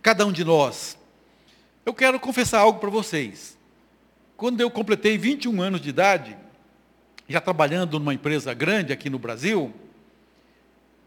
cada 0.00 0.24
um 0.24 0.30
de 0.30 0.44
nós? 0.44 0.96
Eu 1.84 1.92
quero 1.92 2.20
confessar 2.20 2.60
algo 2.60 2.78
para 2.78 2.90
vocês. 2.90 3.55
Quando 4.36 4.60
eu 4.60 4.70
completei 4.70 5.16
21 5.16 5.62
anos 5.62 5.80
de 5.80 5.88
idade, 5.88 6.36
já 7.26 7.40
trabalhando 7.40 7.98
numa 7.98 8.12
empresa 8.12 8.52
grande 8.52 8.92
aqui 8.92 9.08
no 9.08 9.18
Brasil, 9.18 9.72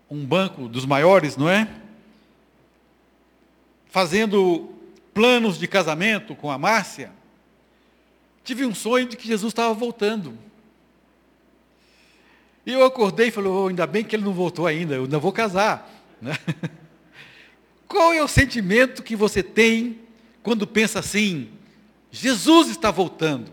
um 0.10 0.26
banco 0.26 0.68
dos 0.68 0.86
maiores, 0.86 1.38
não 1.38 1.48
é? 1.48 1.70
Fazendo 3.88 4.74
planos 5.14 5.60
de 5.60 5.68
casamento 5.68 6.36
com 6.36 6.50
a 6.50 6.58
Márcia, 6.58 7.12
tive 8.44 8.66
um 8.66 8.74
sonho 8.74 9.08
de 9.08 9.16
que 9.16 9.28
Jesus 9.28 9.52
estava 9.52 9.74
voltando. 9.76 10.36
E 12.66 12.74
eu 12.74 12.84
acordei 12.84 13.28
e 13.28 13.32
falei, 13.32 13.52
oh, 13.52 13.68
ainda 13.68 13.86
bem 13.86 14.04
que 14.04 14.16
ele 14.16 14.24
não 14.24 14.34
voltou 14.34 14.66
ainda, 14.66 14.96
eu 14.96 15.04
ainda 15.04 15.20
vou 15.20 15.32
casar. 15.32 15.88
Né? 16.22 16.38
Qual 17.88 18.12
é 18.12 18.22
o 18.22 18.28
sentimento 18.28 19.02
que 19.02 19.16
você 19.16 19.42
tem 19.42 20.00
quando 20.44 20.68
pensa 20.68 21.00
assim, 21.00 21.50
Jesus 22.12 22.70
está 22.70 22.92
voltando? 22.92 23.52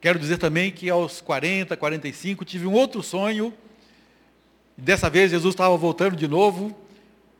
Quero 0.00 0.18
dizer 0.18 0.38
também 0.38 0.70
que 0.70 0.88
aos 0.88 1.20
40, 1.20 1.76
45, 1.76 2.44
tive 2.44 2.66
um 2.66 2.72
outro 2.72 3.02
sonho. 3.02 3.52
Dessa 4.76 5.10
vez 5.10 5.30
Jesus 5.30 5.54
estava 5.54 5.76
voltando 5.76 6.14
de 6.14 6.28
novo. 6.28 6.76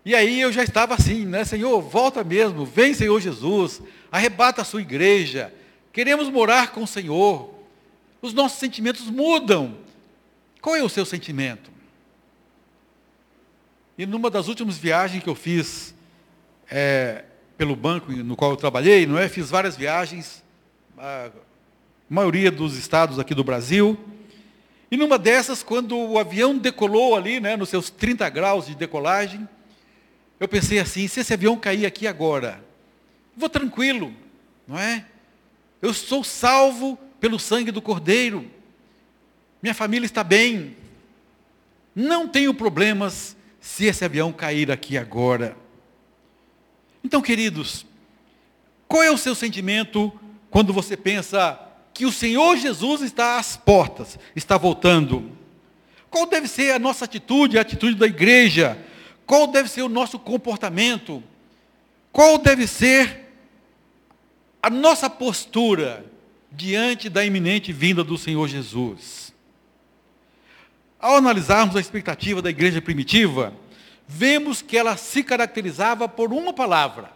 E 0.04 0.14
aí 0.14 0.40
eu 0.40 0.50
já 0.50 0.64
estava 0.64 0.94
assim, 0.94 1.24
né? 1.24 1.44
Senhor, 1.44 1.80
volta 1.80 2.24
mesmo, 2.24 2.64
vem 2.64 2.94
Senhor 2.94 3.20
Jesus, 3.20 3.80
arrebata 4.10 4.62
a 4.62 4.64
sua 4.64 4.80
igreja. 4.80 5.52
Queremos 5.92 6.28
morar 6.28 6.72
com 6.72 6.82
o 6.82 6.86
Senhor. 6.86 7.54
Os 8.20 8.32
nossos 8.32 8.58
sentimentos 8.58 9.08
mudam. 9.10 9.76
Qual 10.60 10.74
é 10.74 10.82
o 10.82 10.88
seu 10.88 11.04
sentimento? 11.04 11.70
E 13.96 14.06
numa 14.06 14.30
das 14.30 14.48
últimas 14.48 14.78
viagens 14.78 15.22
que 15.22 15.28
eu 15.28 15.34
fiz 15.34 15.94
é, 16.70 17.24
pelo 17.58 17.74
banco 17.74 18.12
no 18.12 18.36
qual 18.36 18.52
eu 18.52 18.56
trabalhei, 18.56 19.04
não 19.04 19.18
é? 19.18 19.28
Fiz 19.28 19.50
várias 19.50 19.76
viagens. 19.76 20.44
Ah, 20.96 21.28
maioria 22.08 22.52
dos 22.52 22.76
estados 22.76 23.18
aqui 23.18 23.34
do 23.34 23.42
Brasil. 23.42 23.98
E 24.90 24.96
numa 24.96 25.18
dessas, 25.18 25.62
quando 25.62 25.98
o 25.98 26.18
avião 26.18 26.56
decolou 26.56 27.16
ali, 27.16 27.40
né, 27.40 27.56
nos 27.56 27.68
seus 27.68 27.90
30 27.90 28.28
graus 28.30 28.66
de 28.66 28.76
decolagem, 28.76 29.46
eu 30.38 30.48
pensei 30.48 30.78
assim, 30.78 31.08
se 31.08 31.20
esse 31.20 31.34
avião 31.34 31.56
cair 31.58 31.84
aqui 31.84 32.06
agora, 32.06 32.64
vou 33.36 33.48
tranquilo, 33.48 34.14
não 34.66 34.78
é? 34.78 35.04
Eu 35.82 35.92
sou 35.92 36.22
salvo 36.22 36.96
pelo 37.20 37.38
sangue 37.38 37.72
do 37.72 37.82
Cordeiro. 37.82 38.48
Minha 39.60 39.74
família 39.74 40.06
está 40.06 40.22
bem. 40.22 40.76
Não 41.94 42.28
tenho 42.28 42.54
problemas 42.54 43.36
se 43.60 43.86
esse 43.86 44.04
avião 44.04 44.32
cair 44.32 44.70
aqui 44.70 44.96
agora. 44.96 45.56
Então, 47.08 47.22
queridos, 47.22 47.86
qual 48.86 49.02
é 49.02 49.10
o 49.10 49.16
seu 49.16 49.34
sentimento 49.34 50.12
quando 50.50 50.74
você 50.74 50.94
pensa 50.94 51.58
que 51.94 52.04
o 52.04 52.12
Senhor 52.12 52.58
Jesus 52.58 53.00
está 53.00 53.38
às 53.38 53.56
portas, 53.56 54.18
está 54.36 54.58
voltando. 54.58 55.32
Qual 56.10 56.26
deve 56.26 56.46
ser 56.46 56.72
a 56.72 56.78
nossa 56.78 57.06
atitude, 57.06 57.56
a 57.56 57.62
atitude 57.62 57.94
da 57.94 58.06
igreja? 58.06 58.76
Qual 59.24 59.46
deve 59.46 59.70
ser 59.70 59.80
o 59.80 59.88
nosso 59.88 60.18
comportamento? 60.18 61.22
Qual 62.12 62.36
deve 62.36 62.66
ser 62.66 63.32
a 64.62 64.68
nossa 64.68 65.08
postura 65.08 66.04
diante 66.52 67.08
da 67.08 67.24
iminente 67.24 67.72
vinda 67.72 68.04
do 68.04 68.18
Senhor 68.18 68.46
Jesus? 68.48 69.32
Ao 71.00 71.16
analisarmos 71.16 71.74
a 71.74 71.80
expectativa 71.80 72.42
da 72.42 72.50
igreja 72.50 72.82
primitiva, 72.82 73.54
vemos 74.08 74.62
que 74.62 74.78
ela 74.78 74.96
se 74.96 75.22
caracterizava 75.22 76.08
por 76.08 76.32
uma 76.32 76.54
palavra, 76.54 77.12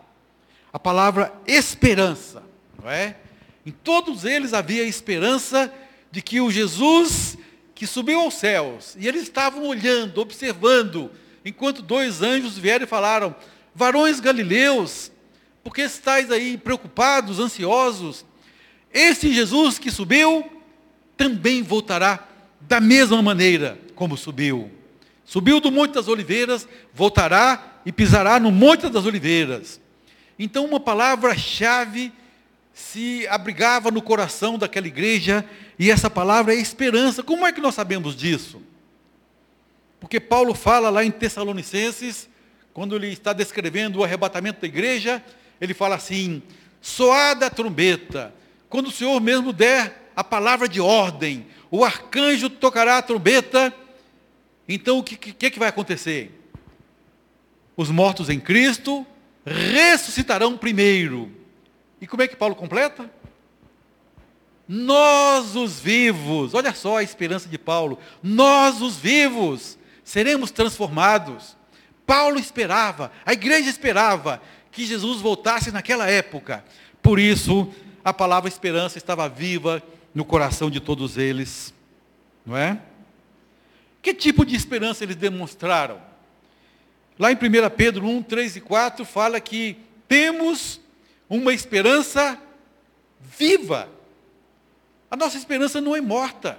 a 0.70 0.78
palavra 0.78 1.32
esperança, 1.46 2.42
não 2.80 2.90
é? 2.90 3.16
Em 3.64 3.70
todos 3.70 4.26
eles 4.26 4.52
havia 4.52 4.84
esperança 4.84 5.72
de 6.10 6.20
que 6.20 6.40
o 6.40 6.50
Jesus 6.50 7.38
que 7.74 7.86
subiu 7.86 8.20
aos 8.20 8.34
céus, 8.34 8.94
e 8.98 9.08
eles 9.08 9.22
estavam 9.22 9.66
olhando, 9.66 10.18
observando, 10.18 11.10
enquanto 11.44 11.82
dois 11.82 12.22
anjos 12.22 12.58
vieram 12.58 12.84
e 12.84 12.88
falaram: 12.88 13.34
Varões 13.74 14.20
galileus, 14.20 15.10
por 15.64 15.74
que 15.74 15.82
estáis 15.82 16.30
aí 16.30 16.58
preocupados, 16.58 17.40
ansiosos? 17.40 18.24
Esse 18.92 19.32
Jesus 19.32 19.78
que 19.78 19.90
subiu 19.90 20.44
também 21.16 21.62
voltará 21.62 22.28
da 22.60 22.80
mesma 22.80 23.22
maneira 23.22 23.78
como 23.94 24.16
subiu. 24.16 24.70
Subiu 25.24 25.60
do 25.60 25.70
Monte 25.70 25.94
das 25.94 26.08
Oliveiras, 26.08 26.68
voltará 26.92 27.80
e 27.86 27.92
pisará 27.92 28.38
no 28.38 28.50
Monte 28.50 28.88
das 28.88 29.06
Oliveiras. 29.06 29.80
Então, 30.38 30.64
uma 30.64 30.80
palavra-chave 30.80 32.12
se 32.72 33.26
abrigava 33.28 33.90
no 33.90 34.00
coração 34.00 34.58
daquela 34.58 34.86
igreja, 34.86 35.44
e 35.78 35.90
essa 35.90 36.08
palavra 36.08 36.54
é 36.54 36.56
esperança. 36.56 37.22
Como 37.22 37.46
é 37.46 37.52
que 37.52 37.60
nós 37.60 37.74
sabemos 37.74 38.16
disso? 38.16 38.62
Porque 40.00 40.18
Paulo 40.18 40.54
fala 40.54 40.90
lá 40.90 41.04
em 41.04 41.10
Tessalonicenses, 41.10 42.28
quando 42.72 42.96
ele 42.96 43.08
está 43.08 43.32
descrevendo 43.32 43.98
o 43.98 44.04
arrebatamento 44.04 44.60
da 44.60 44.66
igreja, 44.66 45.22
ele 45.60 45.74
fala 45.74 45.94
assim: 45.94 46.42
soada 46.80 47.46
a 47.46 47.50
trombeta, 47.50 48.34
quando 48.68 48.88
o 48.88 48.90
Senhor 48.90 49.20
mesmo 49.20 49.52
der 49.52 50.10
a 50.16 50.24
palavra 50.24 50.68
de 50.68 50.80
ordem, 50.80 51.46
o 51.70 51.84
arcanjo 51.84 52.50
tocará 52.50 52.98
a 52.98 53.02
trombeta, 53.02 53.72
então 54.68 54.98
o 54.98 55.02
que, 55.02 55.16
que, 55.16 55.50
que 55.50 55.58
vai 55.58 55.68
acontecer? 55.68 56.38
Os 57.76 57.90
mortos 57.90 58.28
em 58.28 58.38
Cristo 58.38 59.06
ressuscitarão 59.44 60.56
primeiro. 60.56 61.30
E 62.00 62.06
como 62.06 62.22
é 62.22 62.28
que 62.28 62.36
Paulo 62.36 62.54
completa? 62.54 63.10
Nós 64.68 65.56
os 65.56 65.80
vivos, 65.80 66.54
olha 66.54 66.72
só 66.72 66.98
a 66.98 67.02
esperança 67.02 67.48
de 67.48 67.58
Paulo, 67.58 67.98
nós 68.22 68.80
os 68.80 68.96
vivos 68.96 69.76
seremos 70.04 70.50
transformados. 70.50 71.56
Paulo 72.06 72.38
esperava, 72.38 73.12
a 73.24 73.32
igreja 73.32 73.68
esperava 73.68 74.40
que 74.70 74.84
Jesus 74.84 75.20
voltasse 75.20 75.70
naquela 75.70 76.08
época. 76.08 76.64
Por 77.02 77.18
isso, 77.18 77.68
a 78.04 78.12
palavra 78.12 78.48
esperança 78.48 78.98
estava 78.98 79.28
viva 79.28 79.82
no 80.14 80.24
coração 80.24 80.70
de 80.70 80.80
todos 80.80 81.16
eles. 81.18 81.74
Não 82.44 82.56
é? 82.56 82.80
Que 84.02 84.12
tipo 84.12 84.44
de 84.44 84.56
esperança 84.56 85.04
eles 85.04 85.16
demonstraram? 85.16 86.02
Lá 87.16 87.30
em 87.30 87.36
1 87.36 87.38
Pedro 87.76 88.06
1, 88.06 88.22
3 88.24 88.56
e 88.56 88.60
4 88.60 89.04
fala 89.04 89.40
que 89.40 89.78
temos 90.08 90.80
uma 91.30 91.54
esperança 91.54 92.36
viva. 93.20 93.88
A 95.08 95.16
nossa 95.16 95.38
esperança 95.38 95.80
não 95.80 95.94
é 95.94 96.00
morta. 96.00 96.58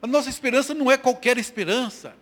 A 0.00 0.06
nossa 0.06 0.30
esperança 0.30 0.72
não 0.72 0.90
é 0.90 0.96
qualquer 0.96 1.36
esperança. 1.36 2.14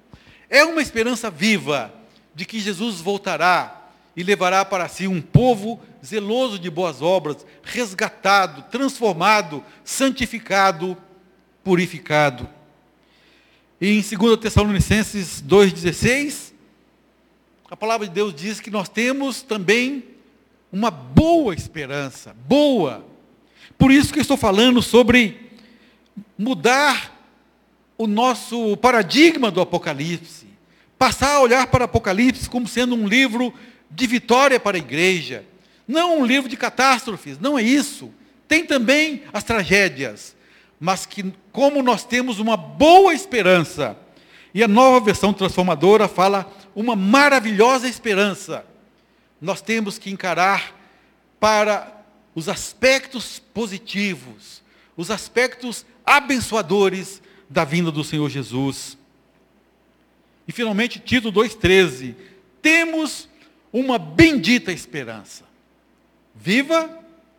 É 0.51 0.65
uma 0.65 0.83
esperança 0.83 1.31
viva 1.31 1.95
de 2.35 2.45
que 2.45 2.59
Jesus 2.59 3.01
voltará 3.01 3.91
e 4.17 4.23
levará 4.23 4.65
para 4.65 4.89
si 4.89 5.07
um 5.07 5.21
povo 5.23 5.81
zeloso 6.05 6.59
de 6.59 6.69
boas 6.69 7.01
obras, 7.01 7.47
resgatado, 7.63 8.63
transformado, 8.71 9.65
santificado, 9.85 10.97
purificado. 11.63 12.49
E 13.83 13.99
em 13.99 14.01
2 14.01 14.39
Tessalonicenses 14.39 15.43
2,16, 15.43 16.53
a 17.69 17.77
palavra 17.77 18.07
de 18.07 18.15
Deus 18.15 18.33
diz 18.33 18.61
que 18.61 18.71
nós 18.71 18.89
temos 18.89 19.43
também 19.43 20.05
uma 20.71 20.89
boa 20.89 21.53
esperança, 21.53 22.33
boa. 22.47 23.05
Por 23.77 23.91
isso 23.91 24.13
que 24.13 24.21
eu 24.21 24.23
estou 24.23 24.37
falando 24.37 24.81
sobre 24.81 25.51
mudar 26.39 27.13
o 27.99 28.07
nosso 28.07 28.77
paradigma 28.77 29.51
do 29.51 29.61
Apocalipse, 29.61 30.47
passar 30.97 31.33
a 31.33 31.41
olhar 31.41 31.67
para 31.67 31.83
o 31.83 31.87
Apocalipse 31.87 32.49
como 32.49 32.69
sendo 32.69 32.95
um 32.95 33.09
livro 33.09 33.53
de 33.91 34.07
vitória 34.07 34.61
para 34.61 34.77
a 34.77 34.79
igreja, 34.79 35.45
não 35.89 36.21
um 36.21 36.25
livro 36.25 36.49
de 36.49 36.57
catástrofes, 36.57 37.37
não 37.37 37.59
é 37.59 37.65
isso. 37.65 38.15
Tem 38.47 38.65
também 38.65 39.25
as 39.33 39.43
tragédias, 39.43 40.37
mas 40.83 41.07
que 41.07 41.33
como 41.53 41.81
nós 41.81 42.05
temos 42.05 42.41
uma 42.41 42.57
boa 42.57 43.15
esperança, 43.15 43.97
e 44.53 44.65
a 44.65 44.67
nova 44.67 44.99
versão 44.99 45.33
transformadora 45.33 46.09
fala 46.09 46.53
uma 46.75 46.97
maravilhosa 46.97 47.89
esperança, 47.89 48.67
nós 49.41 49.63
temos 49.63 49.97
que 49.97 50.11
encarar 50.11 50.77
para 51.39 52.05
os 52.35 52.49
aspectos 52.49 53.39
positivos, 53.39 54.61
os 54.97 55.09
aspectos 55.09 55.87
abençoadores 56.05 57.23
da 57.49 57.65
vinda 57.65 57.93
do 57.93 58.03
Senhor 58.03 58.29
Jesus. 58.29 58.99
E 60.49 60.53
finalmente, 60.53 60.99
Tito 60.99 61.31
2,13. 61.31 62.17
Temos 62.61 63.29
uma 63.73 64.01
bendita 64.01 64.73
esperança. 64.73 65.45
Viva, 66.35 66.91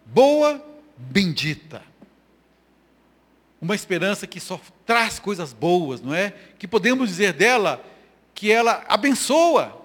boa, 0.05 0.65
bendita. 0.97 1.81
Uma 3.63 3.75
esperança 3.75 4.27
que 4.27 4.41
só 4.41 4.59
traz 4.85 5.19
coisas 5.19 5.53
boas, 5.53 6.01
não 6.01 6.13
é? 6.13 6.33
Que 6.59 6.67
podemos 6.67 7.07
dizer 7.07 7.31
dela 7.31 7.81
que 8.35 8.51
ela 8.51 8.83
abençoa. 8.89 9.81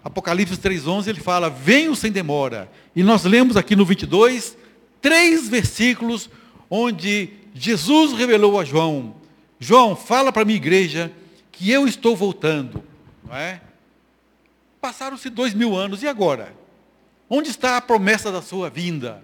Apocalipse 0.03 0.57
3,11, 0.57 1.09
ele 1.09 1.21
fala: 1.21 1.51
Venho 1.51 1.95
sem 1.95 2.11
demora. 2.11 2.71
E 2.97 3.03
nós 3.03 3.25
lemos 3.25 3.57
aqui 3.57 3.77
no 3.77 3.85
22, 3.85 4.57
três 5.01 5.49
versículos, 5.49 6.31
onde 6.71 7.31
Jesus 7.55 8.13
revelou 8.13 8.59
a 8.59 8.65
João: 8.65 9.15
João, 9.59 9.95
fala 9.95 10.33
para 10.33 10.43
a 10.43 10.45
minha 10.45 10.57
igreja 10.57 11.13
que 11.53 11.71
eu 11.71 11.87
estou 11.87 12.17
voltando. 12.17 12.83
Não 13.27 13.37
é? 13.37 13.61
Passaram-se 14.81 15.29
dois 15.29 15.53
mil 15.53 15.77
anos, 15.77 16.03
e 16.03 16.09
agora? 16.09 16.55
Onde 17.29 17.51
está 17.51 17.77
a 17.77 17.81
promessa 17.81 18.33
da 18.33 18.41
sua 18.41 18.71
vinda? 18.71 19.23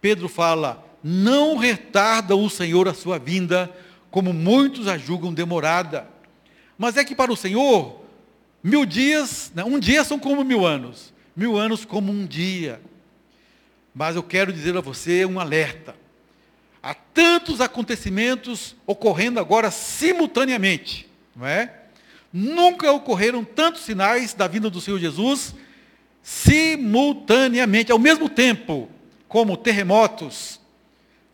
Pedro 0.00 0.28
fala: 0.28 0.84
Não 1.02 1.56
retarda 1.56 2.36
o 2.36 2.48
Senhor 2.48 2.88
a 2.88 2.94
sua 2.94 3.18
vinda, 3.18 3.70
como 4.10 4.32
muitos 4.32 4.86
a 4.86 4.96
julgam 4.96 5.34
demorada. 5.34 6.08
Mas 6.78 6.96
é 6.96 7.04
que 7.04 7.14
para 7.14 7.32
o 7.32 7.36
Senhor, 7.36 7.99
Mil 8.62 8.84
dias, 8.84 9.50
né? 9.54 9.64
um 9.64 9.78
dia 9.78 10.04
são 10.04 10.18
como 10.18 10.44
mil 10.44 10.66
anos, 10.66 11.12
mil 11.34 11.56
anos 11.56 11.84
como 11.84 12.12
um 12.12 12.26
dia. 12.26 12.80
Mas 13.94 14.16
eu 14.16 14.22
quero 14.22 14.52
dizer 14.52 14.76
a 14.76 14.80
você 14.80 15.24
um 15.24 15.40
alerta. 15.40 15.96
Há 16.82 16.94
tantos 16.94 17.60
acontecimentos 17.60 18.76
ocorrendo 18.86 19.40
agora 19.40 19.70
simultaneamente, 19.70 21.08
não 21.34 21.46
é? 21.46 21.74
Nunca 22.32 22.90
ocorreram 22.92 23.44
tantos 23.44 23.82
sinais 23.82 24.32
da 24.34 24.46
vinda 24.46 24.70
do 24.70 24.80
Senhor 24.80 24.98
Jesus 24.98 25.54
simultaneamente, 26.22 27.90
ao 27.90 27.98
mesmo 27.98 28.28
tempo, 28.28 28.88
como 29.26 29.56
terremotos, 29.56 30.60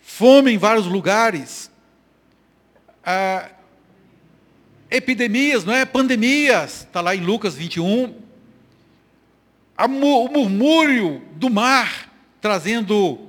fome 0.01 0.53
em 0.53 0.59
vários 0.59 0.87
lugares, 0.87 1.71
ah, 3.05 3.51
epidemias, 4.91 5.65
não 5.65 5.73
é? 5.73 5.85
Pandemias, 5.85 6.83
está 6.83 7.01
lá 7.01 7.15
em 7.15 7.21
Lucas 7.21 7.55
21. 7.55 8.15
O 9.79 10.29
murmúrio 10.29 11.23
do 11.35 11.51
mar 11.51 12.13
trazendo 12.41 13.21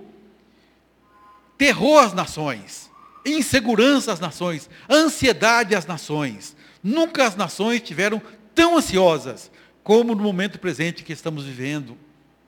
terror 1.58 2.04
às 2.04 2.13
nações, 2.13 2.89
insegurança 3.26 4.13
às 4.13 4.20
nações, 4.20 4.70
ansiedade 4.89 5.76
às 5.76 5.86
nações. 5.86 6.56
Nunca 6.84 7.26
as 7.26 7.36
nações 7.36 7.82
tiveram 7.82 8.22
tão 8.54 8.78
ansiosas 8.78 9.52
como 9.84 10.13
no 10.13 10.24
momento 10.24 10.60
presente 10.60 11.04
que 11.04 11.13
estamos 11.13 11.46
vivendo, 11.46 11.98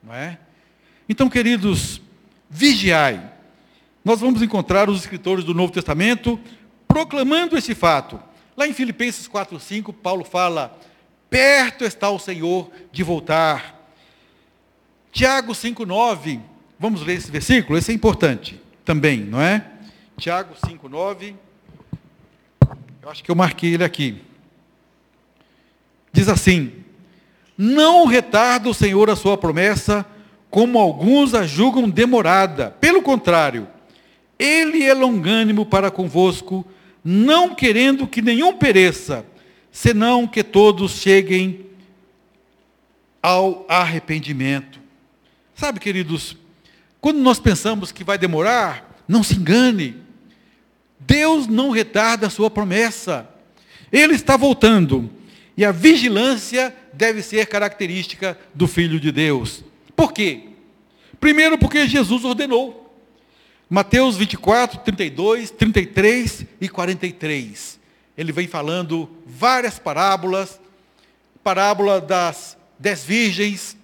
não 0.04 0.14
é? 0.14 0.38
Então, 1.08 1.30
queridos, 1.30 2.02
vigiai. 2.50 3.32
Nós 4.06 4.20
vamos 4.22 4.42
encontrar 4.42 4.90
os 4.90 5.02
escritores 5.02 5.44
do 5.44 5.54
Novo 5.54 5.74
Testamento 5.74 6.40
proclamando 6.88 7.58
esse 7.58 7.74
fato. 7.74 8.22
Lá 8.60 8.68
em 8.68 8.74
Filipenses 8.74 9.26
4:5, 9.26 9.94
Paulo 9.94 10.26
fala: 10.26 10.78
"Perto 11.30 11.86
está 11.86 12.10
o 12.10 12.20
Senhor 12.20 12.70
de 12.92 13.04
voltar". 13.04 13.90
Tiago 15.14 15.56
5:9, 15.56 16.42
vamos 16.78 17.02
ler 17.02 17.14
esse 17.14 17.32
versículo, 17.32 17.78
esse 17.78 17.94
é 17.94 17.96
importante 17.96 18.60
também, 18.84 19.22
não 19.22 19.40
é? 19.40 19.66
Tiago 20.18 20.56
5:9. 20.58 21.38
Eu 23.02 23.10
acho 23.10 23.24
que 23.24 23.32
eu 23.32 23.36
marquei 23.36 23.76
ele 23.76 23.84
aqui. 23.86 24.22
Diz 26.12 26.28
assim: 26.28 26.84
Não 27.58 28.06
retarda 28.08 28.68
o 28.68 28.74
Senhor 28.74 29.10
a 29.10 29.16
sua 29.16 29.38
promessa, 29.38 30.06
como 30.50 30.78
alguns 30.80 31.34
a 31.34 31.48
julgam 31.48 31.90
demorada. 31.90 32.72
Pelo 32.72 33.02
contrário, 33.02 33.70
ele 34.38 34.84
é 34.84 34.94
longânimo 34.94 35.66
para 35.66 35.90
convosco, 35.90 36.66
não 37.04 37.56
querendo 37.56 38.08
que 38.08 38.22
nenhum 38.22 38.54
pereça, 38.54 39.26
senão 39.72 40.28
que 40.28 40.44
todos 40.44 40.94
cheguem 40.94 41.66
ao 43.22 43.66
arrependimento. 43.68 44.80
Sabe, 45.56 45.80
queridos, 45.80 46.38
quando 47.02 47.20
nós 47.20 47.40
pensamos 47.40 47.92
que 47.92 48.04
vai 48.04 48.18
demorar, 48.18 49.04
não 49.08 49.24
se 49.24 49.36
engane. 49.36 49.96
Deus 51.00 51.48
não 51.48 51.72
retarda 51.72 52.28
a 52.28 52.30
sua 52.30 52.50
promessa. 52.50 53.28
Ele 53.92 54.14
está 54.14 54.38
voltando. 54.38 55.10
E 55.58 55.66
a 55.66 55.72
vigilância 55.72 56.74
deve 56.94 57.22
ser 57.22 57.46
característica 57.48 58.38
do 58.54 58.68
Filho 58.68 59.00
de 59.00 59.12
Deus. 59.12 59.64
Por 59.96 60.14
quê? 60.14 60.44
Primeiro, 61.20 61.58
porque 61.58 61.88
Jesus 61.88 62.24
ordenou. 62.24 62.79
Mateus 63.70 64.18
24, 64.18 64.80
32, 64.80 65.52
33 65.52 66.46
e 66.60 66.68
43. 66.68 67.80
Ele 68.18 68.32
vem 68.32 68.48
falando 68.48 69.10
várias 69.26 69.78
parábolas, 69.78 70.60
parábola 71.44 72.02
das 72.02 72.58
dez 72.80 73.04
virgens, 73.04 73.78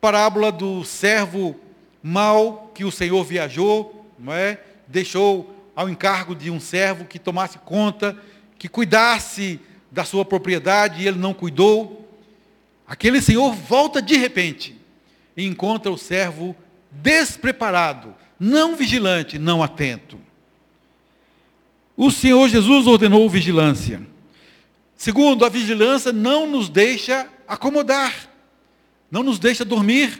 parábola 0.00 0.52
do 0.52 0.84
servo 0.84 1.58
mau 2.02 2.70
que 2.74 2.84
o 2.84 2.92
Senhor 2.92 3.24
viajou, 3.24 4.08
não 4.18 4.32
é? 4.32 4.60
deixou 4.86 5.54
ao 5.74 5.88
encargo 5.88 6.34
de 6.34 6.50
um 6.50 6.60
servo 6.60 7.04
que 7.04 7.18
tomasse 7.18 7.58
conta, 7.58 8.16
que 8.58 8.68
cuidasse 8.68 9.58
da 9.90 10.04
sua 10.04 10.24
propriedade 10.24 11.02
e 11.02 11.08
ele 11.08 11.18
não 11.18 11.32
cuidou. 11.32 12.08
Aquele 12.86 13.20
senhor 13.20 13.52
volta 13.54 14.02
de 14.02 14.16
repente 14.16 14.76
e 15.36 15.46
encontra 15.46 15.90
o 15.90 15.98
servo 15.98 16.54
despreparado, 16.90 18.14
não 18.40 18.74
vigilante, 18.74 19.38
não 19.38 19.62
atento. 19.62 20.18
O 21.94 22.10
Senhor 22.10 22.48
Jesus 22.48 22.86
ordenou 22.86 23.28
vigilância. 23.28 24.00
Segundo, 24.96 25.44
a 25.44 25.50
vigilância 25.50 26.10
não 26.10 26.46
nos 26.46 26.70
deixa 26.70 27.28
acomodar, 27.46 28.14
não 29.10 29.22
nos 29.22 29.38
deixa 29.38 29.64
dormir, 29.64 30.18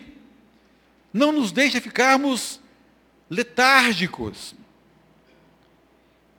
não 1.12 1.32
nos 1.32 1.50
deixa 1.50 1.80
ficarmos 1.80 2.60
letárgicos. 3.30 4.54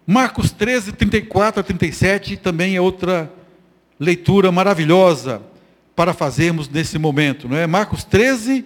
Marcos 0.05 0.51
13, 0.51 0.91
34 0.91 1.61
a 1.61 1.63
37 1.63 2.37
também 2.37 2.75
é 2.75 2.81
outra 2.81 3.31
leitura 3.99 4.51
maravilhosa 4.51 5.41
para 5.95 6.13
fazermos 6.13 6.69
nesse 6.69 6.99
momento. 6.99 7.47
Não 7.47 7.57
é? 7.57 7.65
Marcos 7.65 8.03
13, 8.03 8.65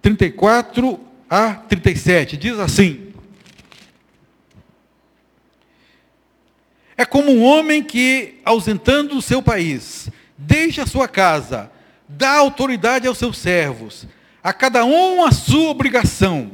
34 0.00 1.11
a 1.32 1.54
37. 1.54 2.36
Diz 2.36 2.58
assim: 2.58 3.10
É 6.94 7.06
como 7.06 7.32
um 7.32 7.42
homem 7.42 7.82
que, 7.82 8.34
ausentando 8.44 9.16
o 9.16 9.22
seu 9.22 9.40
país, 9.42 10.10
deixa 10.36 10.82
a 10.82 10.86
sua 10.86 11.08
casa, 11.08 11.72
dá 12.06 12.32
autoridade 12.32 13.08
aos 13.08 13.16
seus 13.16 13.38
servos, 13.38 14.06
a 14.44 14.52
cada 14.52 14.84
um 14.84 15.24
a 15.24 15.32
sua 15.32 15.70
obrigação, 15.70 16.50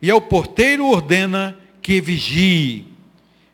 e 0.00 0.08
ao 0.08 0.20
porteiro 0.20 0.86
ordena 0.86 1.58
que 1.82 2.00
vigie. 2.00 2.86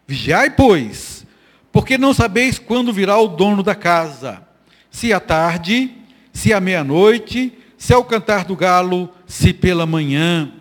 Vigiai, 0.07 0.51
pois, 0.51 1.25
porque 1.73 1.97
não 1.97 2.13
sabeis 2.13 2.59
quando 2.59 2.93
virá 2.93 3.17
o 3.17 3.29
dono 3.29 3.63
da 3.63 3.75
casa, 3.75 4.47
se 4.91 5.11
à 5.11 5.19
tarde, 5.21 5.91
se 6.35 6.53
à 6.53 6.61
meia-noite, 6.61 7.51
se 7.79 7.95
ao 7.95 8.05
cantar 8.05 8.45
do 8.45 8.55
galo, 8.55 9.11
se 9.27 9.53
pela 9.53 9.87
manhã, 9.87 10.53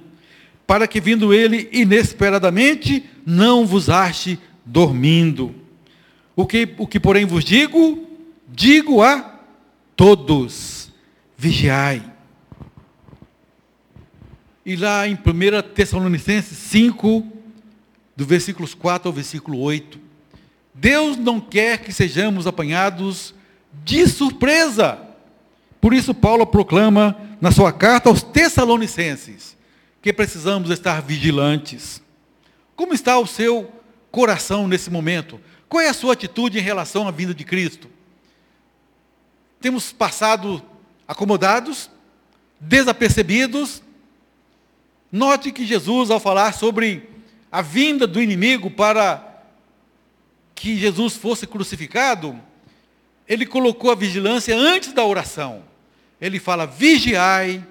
para 0.65 0.87
que 0.87 1.01
vindo 1.01 1.33
ele 1.33 1.69
inesperadamente, 1.71 3.03
não 3.25 3.65
vos 3.65 3.89
ache 3.89 4.39
dormindo. 4.65 5.53
O 6.35 6.45
que, 6.45 6.73
o 6.77 6.87
que 6.87 6.99
porém 6.99 7.25
vos 7.25 7.43
digo, 7.43 8.07
digo 8.47 9.01
a 9.01 9.39
todos: 9.95 10.91
vigiai. 11.37 12.01
E 14.65 14.75
lá 14.75 15.07
em 15.07 15.13
1 15.13 15.73
Tessalonicenses 15.73 16.57
5, 16.57 17.27
do 18.15 18.25
versículos 18.25 18.73
4 18.73 19.09
ao 19.09 19.13
versículo 19.13 19.59
8. 19.59 19.99
Deus 20.73 21.17
não 21.17 21.39
quer 21.39 21.79
que 21.79 21.91
sejamos 21.91 22.47
apanhados 22.47 23.35
de 23.83 24.07
surpresa. 24.07 24.99
Por 25.83 25.93
isso, 25.93 26.13
Paulo 26.13 26.47
proclama 26.47 27.13
na 27.41 27.51
sua 27.51 27.73
carta 27.73 28.07
aos 28.07 28.23
Tessalonicenses 28.23 29.57
que 30.01 30.13
precisamos 30.13 30.69
estar 30.69 31.01
vigilantes. 31.01 32.01
Como 32.73 32.93
está 32.93 33.19
o 33.19 33.27
seu 33.27 33.69
coração 34.09 34.65
nesse 34.65 34.89
momento? 34.89 35.41
Qual 35.67 35.81
é 35.81 35.89
a 35.89 35.93
sua 35.93 36.13
atitude 36.13 36.57
em 36.57 36.61
relação 36.61 37.05
à 37.05 37.11
vinda 37.11 37.33
de 37.33 37.43
Cristo? 37.43 37.89
Temos 39.59 39.91
passado 39.91 40.63
acomodados, 41.05 41.89
desapercebidos? 42.61 43.83
Note 45.11 45.51
que 45.51 45.65
Jesus, 45.65 46.09
ao 46.09 46.19
falar 46.21 46.53
sobre 46.53 47.09
a 47.51 47.61
vinda 47.61 48.07
do 48.07 48.21
inimigo 48.21 48.71
para 48.71 49.43
que 50.55 50.77
Jesus 50.77 51.17
fosse 51.17 51.45
crucificado, 51.45 52.39
ele 53.27 53.45
colocou 53.45 53.91
a 53.91 53.95
vigilância 53.95 54.55
antes 54.55 54.93
da 54.93 55.03
oração. 55.03 55.72
Ele 56.19 56.39
fala: 56.39 56.65
vigiai 56.65 57.63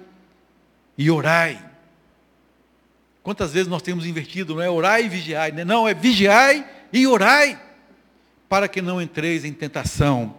e 0.97 1.09
orai. 1.09 1.59
Quantas 3.23 3.53
vezes 3.53 3.67
nós 3.67 3.81
temos 3.81 4.05
invertido, 4.05 4.55
não 4.55 4.61
é 4.61 4.69
orai 4.69 5.05
e 5.05 5.09
vigiai, 5.09 5.51
né? 5.51 5.63
não, 5.63 5.87
é 5.87 5.93
vigiai 5.93 6.65
e 6.91 7.07
orai, 7.07 7.59
para 8.49 8.67
que 8.67 8.81
não 8.81 9.01
entreis 9.01 9.45
em 9.45 9.53
tentação. 9.53 10.35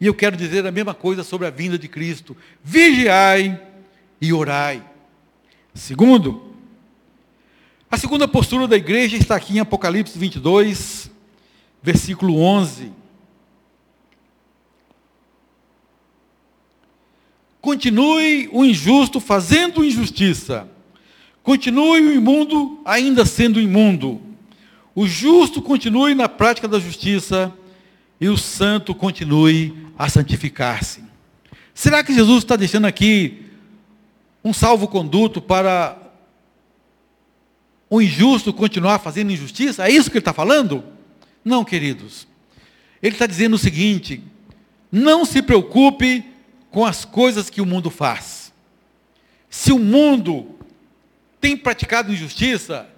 E 0.00 0.06
eu 0.06 0.14
quero 0.14 0.36
dizer 0.36 0.66
a 0.66 0.72
mesma 0.72 0.94
coisa 0.94 1.22
sobre 1.22 1.46
a 1.46 1.50
vinda 1.50 1.78
de 1.78 1.86
Cristo: 1.86 2.36
vigiai 2.62 3.60
e 4.20 4.32
orai. 4.32 4.82
Segundo, 5.74 6.54
a 7.90 7.96
segunda 7.96 8.26
postura 8.26 8.66
da 8.66 8.76
igreja 8.76 9.16
está 9.16 9.36
aqui 9.36 9.56
em 9.56 9.60
Apocalipse 9.60 10.18
22, 10.18 11.10
versículo 11.82 12.40
11. 12.40 13.03
Continue 17.64 18.46
o 18.52 18.62
injusto 18.62 19.18
fazendo 19.18 19.82
injustiça. 19.82 20.68
Continue 21.42 22.02
o 22.02 22.12
imundo 22.12 22.78
ainda 22.84 23.24
sendo 23.24 23.58
imundo. 23.58 24.20
O 24.94 25.06
justo 25.06 25.62
continue 25.62 26.14
na 26.14 26.28
prática 26.28 26.68
da 26.68 26.78
justiça 26.78 27.50
e 28.20 28.28
o 28.28 28.36
santo 28.36 28.94
continue 28.94 29.74
a 29.96 30.10
santificar-se. 30.10 31.02
Será 31.72 32.04
que 32.04 32.12
Jesus 32.12 32.44
está 32.44 32.54
deixando 32.54 32.84
aqui 32.84 33.46
um 34.44 34.52
salvo-conduto 34.52 35.40
para 35.40 35.96
o 37.88 38.02
injusto 38.02 38.52
continuar 38.52 38.98
fazendo 38.98 39.32
injustiça? 39.32 39.88
É 39.88 39.90
isso 39.90 40.10
que 40.10 40.18
ele 40.18 40.20
está 40.20 40.34
falando? 40.34 40.84
Não, 41.42 41.64
queridos. 41.64 42.28
Ele 43.02 43.14
está 43.14 43.24
dizendo 43.24 43.54
o 43.54 43.58
seguinte: 43.58 44.22
não 44.92 45.24
se 45.24 45.40
preocupe 45.40 46.33
com 46.74 46.84
as 46.84 47.04
coisas 47.04 47.48
que 47.48 47.60
o 47.60 47.66
mundo 47.66 47.88
faz. 47.88 48.52
Se 49.48 49.70
o 49.70 49.78
mundo 49.78 50.58
tem 51.40 51.56
praticado 51.56 52.12
injustiça, 52.12 52.88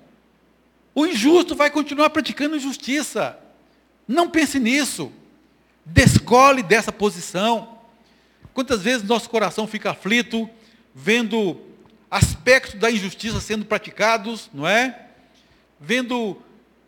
o 0.94 1.04
injusto 1.04 1.54
vai 1.54 1.68
continuar 1.68 2.08
praticando 2.08 2.56
injustiça. 2.56 3.38
Não 4.08 4.30
pense 4.30 4.58
nisso. 4.58 5.12
Descole 5.84 6.62
dessa 6.62 6.90
posição. 6.90 7.76
Quantas 8.54 8.80
vezes 8.80 9.06
nosso 9.06 9.28
coração 9.28 9.66
fica 9.66 9.90
aflito 9.90 10.48
vendo 10.94 11.60
aspectos 12.10 12.80
da 12.80 12.90
injustiça 12.90 13.42
sendo 13.42 13.66
praticados, 13.66 14.48
não 14.54 14.66
é? 14.66 15.08
Vendo 15.78 16.40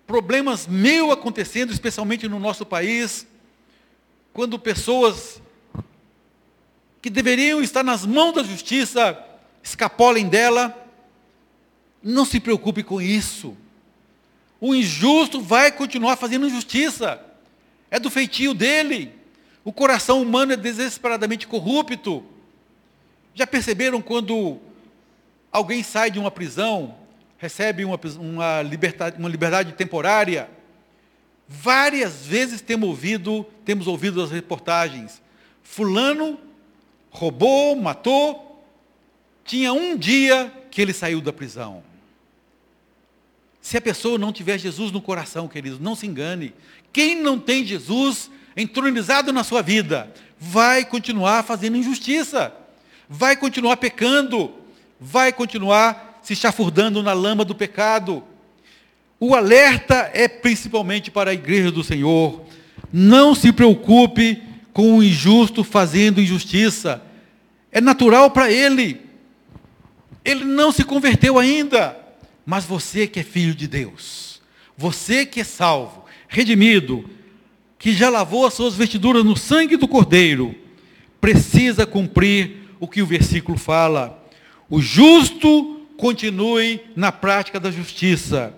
problemas 0.06 0.66
meio 0.66 1.12
acontecendo, 1.12 1.70
especialmente 1.70 2.26
no 2.26 2.38
nosso 2.38 2.64
país, 2.64 3.26
quando 4.32 4.58
pessoas 4.58 5.42
que 7.00 7.10
deveriam 7.10 7.62
estar 7.62 7.82
nas 7.82 8.04
mãos 8.04 8.32
da 8.32 8.42
justiça 8.42 9.18
escapolem 9.62 10.28
dela. 10.28 10.76
Não 12.02 12.24
se 12.24 12.40
preocupe 12.40 12.82
com 12.82 13.00
isso. 13.00 13.56
O 14.60 14.74
injusto 14.74 15.40
vai 15.40 15.70
continuar 15.70 16.16
fazendo 16.16 16.46
injustiça. 16.46 17.20
É 17.90 17.98
do 17.98 18.10
feitio 18.10 18.54
dele. 18.54 19.14
O 19.64 19.72
coração 19.72 20.22
humano 20.22 20.52
é 20.52 20.56
desesperadamente 20.56 21.46
corrupto. 21.46 22.24
Já 23.34 23.46
perceberam 23.46 24.02
quando 24.02 24.58
alguém 25.52 25.82
sai 25.82 26.10
de 26.10 26.18
uma 26.18 26.30
prisão, 26.30 26.96
recebe 27.36 27.84
uma, 27.84 27.98
uma, 28.18 28.62
liberdade, 28.62 29.16
uma 29.18 29.28
liberdade 29.28 29.72
temporária? 29.72 30.50
Várias 31.46 32.26
vezes 32.26 32.60
temos 32.60 32.88
ouvido, 32.88 33.46
temos 33.64 33.86
ouvido 33.86 34.20
as 34.20 34.30
reportagens. 34.30 35.22
Fulano 35.62 36.38
roubou, 37.10 37.76
matou, 37.76 38.64
tinha 39.44 39.72
um 39.72 39.96
dia 39.96 40.52
que 40.70 40.80
ele 40.80 40.92
saiu 40.92 41.20
da 41.20 41.32
prisão. 41.32 41.82
Se 43.60 43.76
a 43.76 43.80
pessoa 43.80 44.18
não 44.18 44.32
tiver 44.32 44.58
Jesus 44.58 44.92
no 44.92 45.00
coração, 45.00 45.48
queridos, 45.48 45.78
não 45.78 45.94
se 45.94 46.06
engane. 46.06 46.54
Quem 46.92 47.20
não 47.20 47.38
tem 47.38 47.64
Jesus 47.64 48.30
entronizado 48.56 49.32
na 49.32 49.44
sua 49.44 49.62
vida, 49.62 50.12
vai 50.38 50.84
continuar 50.84 51.42
fazendo 51.44 51.76
injustiça, 51.76 52.52
vai 53.08 53.36
continuar 53.36 53.76
pecando, 53.76 54.52
vai 55.00 55.32
continuar 55.32 56.20
se 56.22 56.34
chafurdando 56.34 57.02
na 57.02 57.12
lama 57.12 57.44
do 57.44 57.54
pecado. 57.54 58.22
O 59.20 59.34
alerta 59.34 60.10
é 60.12 60.28
principalmente 60.28 61.10
para 61.10 61.30
a 61.30 61.34
igreja 61.34 61.70
do 61.70 61.84
Senhor. 61.84 62.42
Não 62.92 63.34
se 63.34 63.52
preocupe 63.52 64.42
com 64.78 64.96
o 64.96 65.02
injusto 65.02 65.64
fazendo 65.64 66.20
injustiça. 66.20 67.02
É 67.72 67.80
natural 67.80 68.30
para 68.30 68.48
ele. 68.48 69.00
Ele 70.24 70.44
não 70.44 70.70
se 70.70 70.84
converteu 70.84 71.36
ainda. 71.36 71.98
Mas 72.46 72.64
você 72.64 73.04
que 73.04 73.18
é 73.18 73.24
filho 73.24 73.56
de 73.56 73.66
Deus, 73.66 74.40
você 74.76 75.26
que 75.26 75.40
é 75.40 75.44
salvo, 75.44 76.04
redimido, 76.28 77.10
que 77.76 77.92
já 77.92 78.08
lavou 78.08 78.46
as 78.46 78.54
suas 78.54 78.76
vestiduras 78.76 79.24
no 79.24 79.36
sangue 79.36 79.76
do 79.76 79.88
Cordeiro, 79.88 80.54
precisa 81.20 81.84
cumprir 81.84 82.68
o 82.78 82.86
que 82.86 83.02
o 83.02 83.06
versículo 83.06 83.58
fala. 83.58 84.24
O 84.70 84.80
justo 84.80 85.88
continue 85.96 86.82
na 86.94 87.10
prática 87.10 87.58
da 87.58 87.72
justiça, 87.72 88.54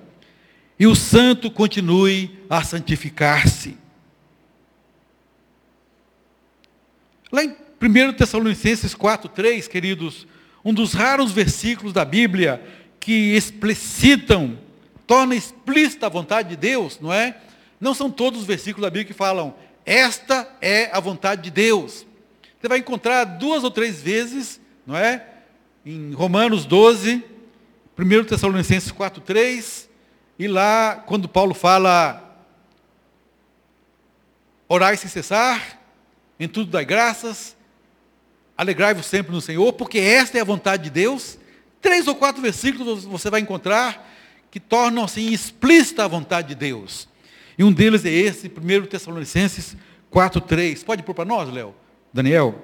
e 0.79 0.87
o 0.87 0.95
santo 0.95 1.51
continue 1.51 2.31
a 2.51 2.63
santificar-se. 2.63 3.79
Lá 7.33 7.45
em 7.45 7.55
1 7.81 8.13
Tessalonicenses 8.15 8.95
4,3, 8.95 9.69
queridos, 9.69 10.27
um 10.65 10.75
dos 10.75 10.93
raros 10.93 11.33
versículos 11.33 11.93
da 11.93 12.05
Bíblia 12.05 12.63
que 12.99 13.35
explicitam, 13.35 14.59
torna 15.07 15.35
explícita 15.35 16.07
a 16.07 16.11
vontade 16.11 16.51
de 16.51 16.57
Deus, 16.57 16.99
não 17.01 17.13
é? 17.13 17.37
Não 17.81 17.95
são 17.95 18.11
todos 18.11 18.41
os 18.41 18.47
versículos 18.47 18.83
da 18.83 18.91
Bíblia 18.91 19.07
que 19.07 19.15
falam, 19.15 19.55
esta 19.87 20.47
é 20.61 20.91
a 20.93 21.01
vontade 21.01 21.43
de 21.43 21.51
Deus. 21.51 22.05
Você 22.61 22.69
vai 22.69 22.79
encontrar 22.79 23.25
duas 23.25 23.65
ou 23.65 23.71
três 23.71 24.03
vezes, 24.03 24.61
não 24.87 24.97
é? 24.97 25.27
Em 25.87 26.13
Romanos 26.13 26.67
12, 26.67 27.25
1 27.99 28.25
Tessalonicenses 28.25 28.93
4, 28.93 29.23
3, 29.23 29.89
e 30.39 30.47
lá, 30.47 31.03
quando 31.07 31.29
Paulo 31.29 31.55
fala, 31.55 32.39
orai 34.69 34.97
sem 34.97 35.09
cessar, 35.09 35.80
em 36.41 36.49
tudo 36.49 36.71
dai 36.71 36.87
graças, 36.87 37.55
alegrai-vos 38.57 39.05
sempre 39.05 39.31
no 39.31 39.41
Senhor, 39.43 39.75
porque 39.75 39.99
esta 39.99 40.39
é 40.39 40.41
a 40.41 40.45
vontade 40.45 40.85
de 40.85 40.91
Deus. 40.91 41.39
Três 41.83 42.09
ou 42.09 42.15
quatro 42.15 42.41
versículos 42.41 43.05
você 43.05 43.29
vai 43.29 43.41
encontrar 43.41 44.09
que 44.51 44.59
tornam 44.59 45.05
assim 45.05 45.31
explícita 45.33 46.05
a 46.05 46.09
vontade 46.09 46.49
de 46.49 46.55
Deus. 46.55 47.09
E 47.59 47.63
um 47.63 47.71
deles 47.71 48.05
é 48.07 48.11
esse, 48.11 48.49
1 48.49 48.87
Tessalonicenses 48.87 49.77
4,3. 50.11 50.83
Pode 50.83 51.03
pôr 51.03 51.15
para 51.15 51.27
nós, 51.27 51.53
Léo? 51.53 51.75
Daniel? 52.13 52.59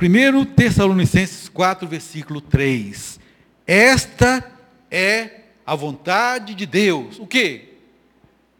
1 0.00 0.44
Tessalonicenses 0.54 1.48
4, 1.48 1.88
versículo 1.88 2.40
3. 2.40 3.18
Esta 3.66 4.48
é 4.90 5.40
a 5.66 5.74
vontade 5.74 6.54
de 6.54 6.66
Deus. 6.66 7.18
O 7.18 7.26
que? 7.26 7.74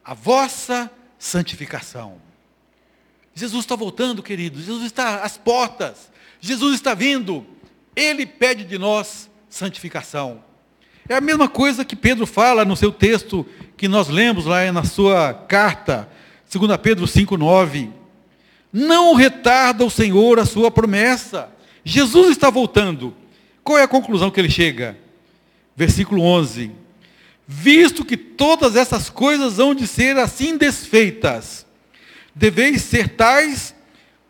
A 0.04 0.14
vossa 0.14 0.90
santificação. 1.18 2.31
Jesus 3.34 3.64
está 3.64 3.74
voltando, 3.74 4.22
queridos. 4.22 4.64
Jesus 4.64 4.84
está 4.84 5.22
às 5.22 5.36
portas. 5.36 6.10
Jesus 6.40 6.74
está 6.74 6.94
vindo. 6.94 7.46
Ele 7.94 8.26
pede 8.26 8.64
de 8.64 8.78
nós 8.78 9.30
santificação. 9.48 10.42
É 11.08 11.14
a 11.14 11.20
mesma 11.20 11.48
coisa 11.48 11.84
que 11.84 11.96
Pedro 11.96 12.26
fala 12.26 12.64
no 12.64 12.76
seu 12.76 12.92
texto 12.92 13.46
que 13.76 13.88
nós 13.88 14.08
lemos 14.08 14.46
lá 14.46 14.70
na 14.70 14.84
sua 14.84 15.34
carta, 15.34 16.08
2 16.52 16.76
Pedro 16.78 17.06
5,9. 17.06 17.90
Não 18.72 19.14
retarda 19.14 19.84
o 19.84 19.90
Senhor 19.90 20.38
a 20.38 20.46
sua 20.46 20.70
promessa. 20.70 21.50
Jesus 21.84 22.30
está 22.30 22.48
voltando. 22.48 23.14
Qual 23.64 23.78
é 23.78 23.82
a 23.82 23.88
conclusão 23.88 24.30
que 24.30 24.40
ele 24.40 24.50
chega? 24.50 24.96
Versículo 25.76 26.22
11. 26.22 26.70
Visto 27.46 28.04
que 28.04 28.16
todas 28.16 28.76
essas 28.76 29.10
coisas 29.10 29.58
hão 29.58 29.74
de 29.74 29.86
ser 29.86 30.16
assim 30.16 30.56
desfeitas, 30.56 31.66
deveis 32.34 32.82
ser 32.82 33.08
tais 33.10 33.74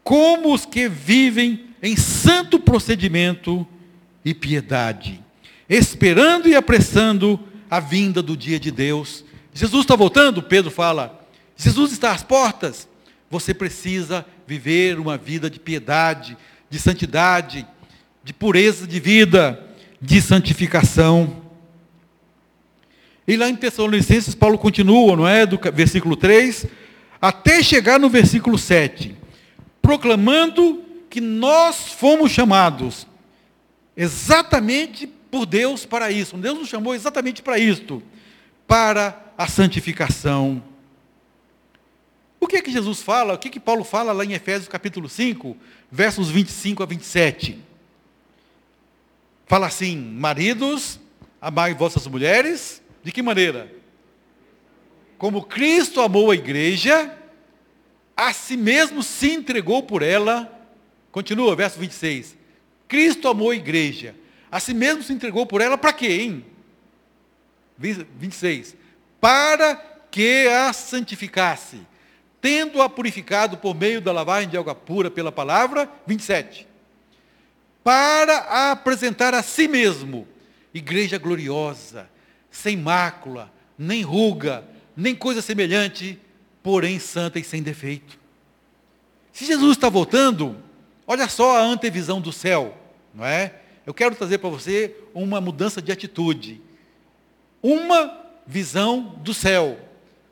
como 0.03 0.53
os 0.53 0.67
que 0.67 0.89
vivem 0.89 1.67
em 1.83 1.97
santo 1.97 2.59
procedimento 2.59 3.67
e 4.25 4.35
piedade, 4.35 5.21
esperando 5.69 6.49
e 6.49 6.55
apressando 6.55 7.39
a 7.71 7.81
vinda 7.81 8.23
do 8.23 8.37
dia 8.37 8.59
de 8.59 8.71
Deus. 8.71 9.25
Jesus 9.53 9.83
está 9.83 9.97
voltando, 9.97 10.43
Pedro 10.43 10.71
fala. 10.71 11.21
Jesus 11.57 11.93
está 11.93 12.13
às 12.13 12.23
portas. 12.23 12.89
Você 13.31 13.55
precisa 13.55 14.27
viver 14.47 14.99
uma 14.99 15.17
vida 15.17 15.49
de 15.49 15.59
piedade, 15.59 16.37
de 16.69 16.79
santidade, 16.79 17.67
de 18.23 18.33
pureza 18.33 18.87
de 18.87 19.01
vida, 19.01 19.59
de 20.01 20.21
santificação. 20.21 21.43
E 23.27 23.37
lá 23.37 23.49
em 23.49 23.57
Tessalonicenses, 23.57 24.35
Paulo 24.35 24.59
continua, 24.59 25.17
não 25.17 25.27
é? 25.27 25.47
Do 25.47 25.59
versículo 25.73 26.17
3, 26.17 26.67
até 27.23 27.63
chegar 27.63 28.01
no 28.01 28.11
versículo 28.11 28.59
7, 28.59 29.17
proclamando 29.81 30.83
que 31.09 31.21
nós 31.21 31.93
fomos 31.93 32.33
chamados 32.33 33.07
exatamente 33.97 35.07
por 35.07 35.47
Deus 35.47 35.87
para 35.87 36.11
isso. 36.11 36.37
Deus 36.37 36.59
nos 36.59 36.69
chamou 36.69 36.97
exatamente 36.97 37.41
para 37.41 37.61
isto, 37.61 38.03
para 38.67 39.33
a 39.39 39.47
santificação. 39.47 40.61
O 42.41 42.49
que 42.49 42.57
é 42.57 42.63
que 42.63 42.73
Jesus 42.73 43.01
fala? 43.03 43.35
O 43.35 43.39
que 43.39 43.47
é 43.47 43.51
que 43.53 43.61
Paulo 43.61 43.85
fala 43.85 44.11
lá 44.13 44.25
em 44.25 44.33
Efésios 44.33 44.67
capítulo 44.67 45.09
5, 45.09 45.57
versos 45.93 46.29
25 46.29 46.83
a 46.83 46.87
27? 46.87 47.57
Fala 49.47 49.69
assim: 49.69 49.97
Maridos, 49.97 50.99
amai 51.41 51.73
vossas 51.73 52.05
mulheres, 52.09 52.83
de 53.05 53.13
que 53.13 53.23
maneira? 53.23 53.82
Como 55.23 55.45
Cristo 55.45 56.01
amou 56.01 56.33
a 56.33 56.35
igreja, 56.35 57.17
a 58.17 58.33
si 58.33 58.57
mesmo 58.57 59.05
se 59.05 59.31
entregou 59.31 59.81
por 59.85 60.03
ela. 60.03 60.51
Continua, 61.13 61.55
verso 61.55 61.79
26 61.79 62.37
Cristo 62.89 63.29
amou 63.29 63.53
a 63.53 63.55
igreja. 63.55 64.17
A 64.51 64.59
si 64.59 64.75
mesmo 64.75 65.01
se 65.01 65.13
entregou 65.13 65.47
por 65.47 65.61
ela 65.61 65.79
para 65.79 65.97
hein? 66.05 66.45
26. 67.79 68.75
Para 69.21 69.77
que 70.11 70.49
a 70.49 70.73
santificasse, 70.73 71.83
tendo-a 72.41 72.89
purificado 72.89 73.59
por 73.59 73.77
meio 73.77 74.01
da 74.01 74.11
lavagem 74.11 74.51
de 74.51 74.59
água 74.59 74.75
pura 74.75 75.09
pela 75.09 75.31
palavra. 75.31 75.89
27. 76.05 76.67
Para 77.85 78.39
a 78.39 78.73
apresentar 78.73 79.35
a 79.35 79.43
si 79.45 79.69
mesmo, 79.69 80.27
igreja 80.75 81.17
gloriosa, 81.17 82.11
sem 82.51 82.77
mácula, 82.77 83.53
nem 83.79 84.03
ruga, 84.03 84.72
nem 84.97 85.15
coisa 85.15 85.43
semelhante, 85.43 86.19
porém 86.63 86.99
santa 86.99 87.39
e 87.39 87.45
sem 87.45 87.63
defeito. 87.63 88.19
Se 89.33 89.45
Jesus 89.45 89.77
está 89.77 89.89
voltando, 89.89 90.57
olha 91.07 91.29
só 91.29 91.59
a 91.59 91.63
antevisão 91.63 92.21
do 92.21 92.33
céu 92.33 92.79
não 93.15 93.25
é? 93.25 93.55
Eu 93.85 93.93
quero 93.93 94.15
trazer 94.15 94.39
para 94.39 94.51
você 94.51 94.95
uma 95.13 95.41
mudança 95.41 95.83
de 95.83 95.93
atitude. 95.93 96.61
Uma 97.63 98.19
visão 98.47 99.17
do 99.19 99.35
céu. 99.35 99.79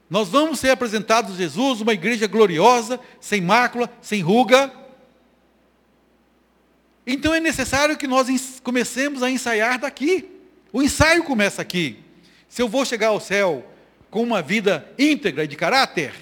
Nós 0.08 0.28
vamos 0.28 0.58
ser 0.58 0.70
apresentados 0.70 1.34
a 1.34 1.36
Jesus, 1.36 1.80
uma 1.80 1.92
igreja 1.92 2.26
gloriosa, 2.26 2.98
sem 3.20 3.40
mácula, 3.40 3.90
sem 4.00 4.20
ruga. 4.20 4.72
Então 7.06 7.34
é 7.34 7.40
necessário 7.40 7.96
que 7.96 8.06
nós 8.06 8.60
comecemos 8.62 9.22
a 9.22 9.30
ensaiar 9.30 9.78
daqui. 9.78 10.28
O 10.72 10.82
ensaio 10.82 11.24
começa 11.24 11.60
aqui. 11.62 11.98
Se 12.48 12.62
eu 12.62 12.68
vou 12.68 12.84
chegar 12.84 13.08
ao 13.08 13.20
céu 13.20 13.64
com 14.10 14.22
uma 14.22 14.42
vida 14.42 14.90
íntegra 14.98 15.44
e 15.44 15.48
de 15.48 15.56
caráter, 15.56 16.12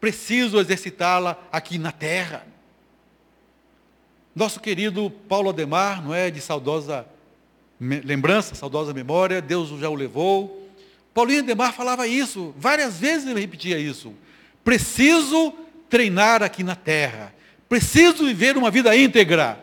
preciso 0.00 0.58
exercitá-la 0.58 1.38
aqui 1.50 1.78
na 1.78 1.90
terra. 1.90 2.46
Nosso 4.34 4.60
querido 4.60 5.10
Paulo 5.28 5.50
Ademar, 5.50 6.02
não 6.02 6.14
é 6.14 6.30
de 6.30 6.40
saudosa 6.40 7.06
lembrança, 7.80 8.54
saudosa 8.54 8.92
memória, 8.92 9.42
Deus 9.42 9.68
já 9.80 9.88
o 9.88 9.94
levou. 9.94 10.70
Paulinho 11.12 11.40
Ademar 11.40 11.72
falava 11.72 12.06
isso, 12.06 12.54
várias 12.56 12.98
vezes 12.98 13.28
ele 13.28 13.40
repetia 13.40 13.78
isso. 13.78 14.14
Preciso 14.62 15.52
treinar 15.88 16.42
aqui 16.42 16.62
na 16.62 16.74
terra. 16.74 17.34
Preciso 17.68 18.24
viver 18.24 18.56
uma 18.56 18.70
vida 18.70 18.96
íntegra. 18.96 19.58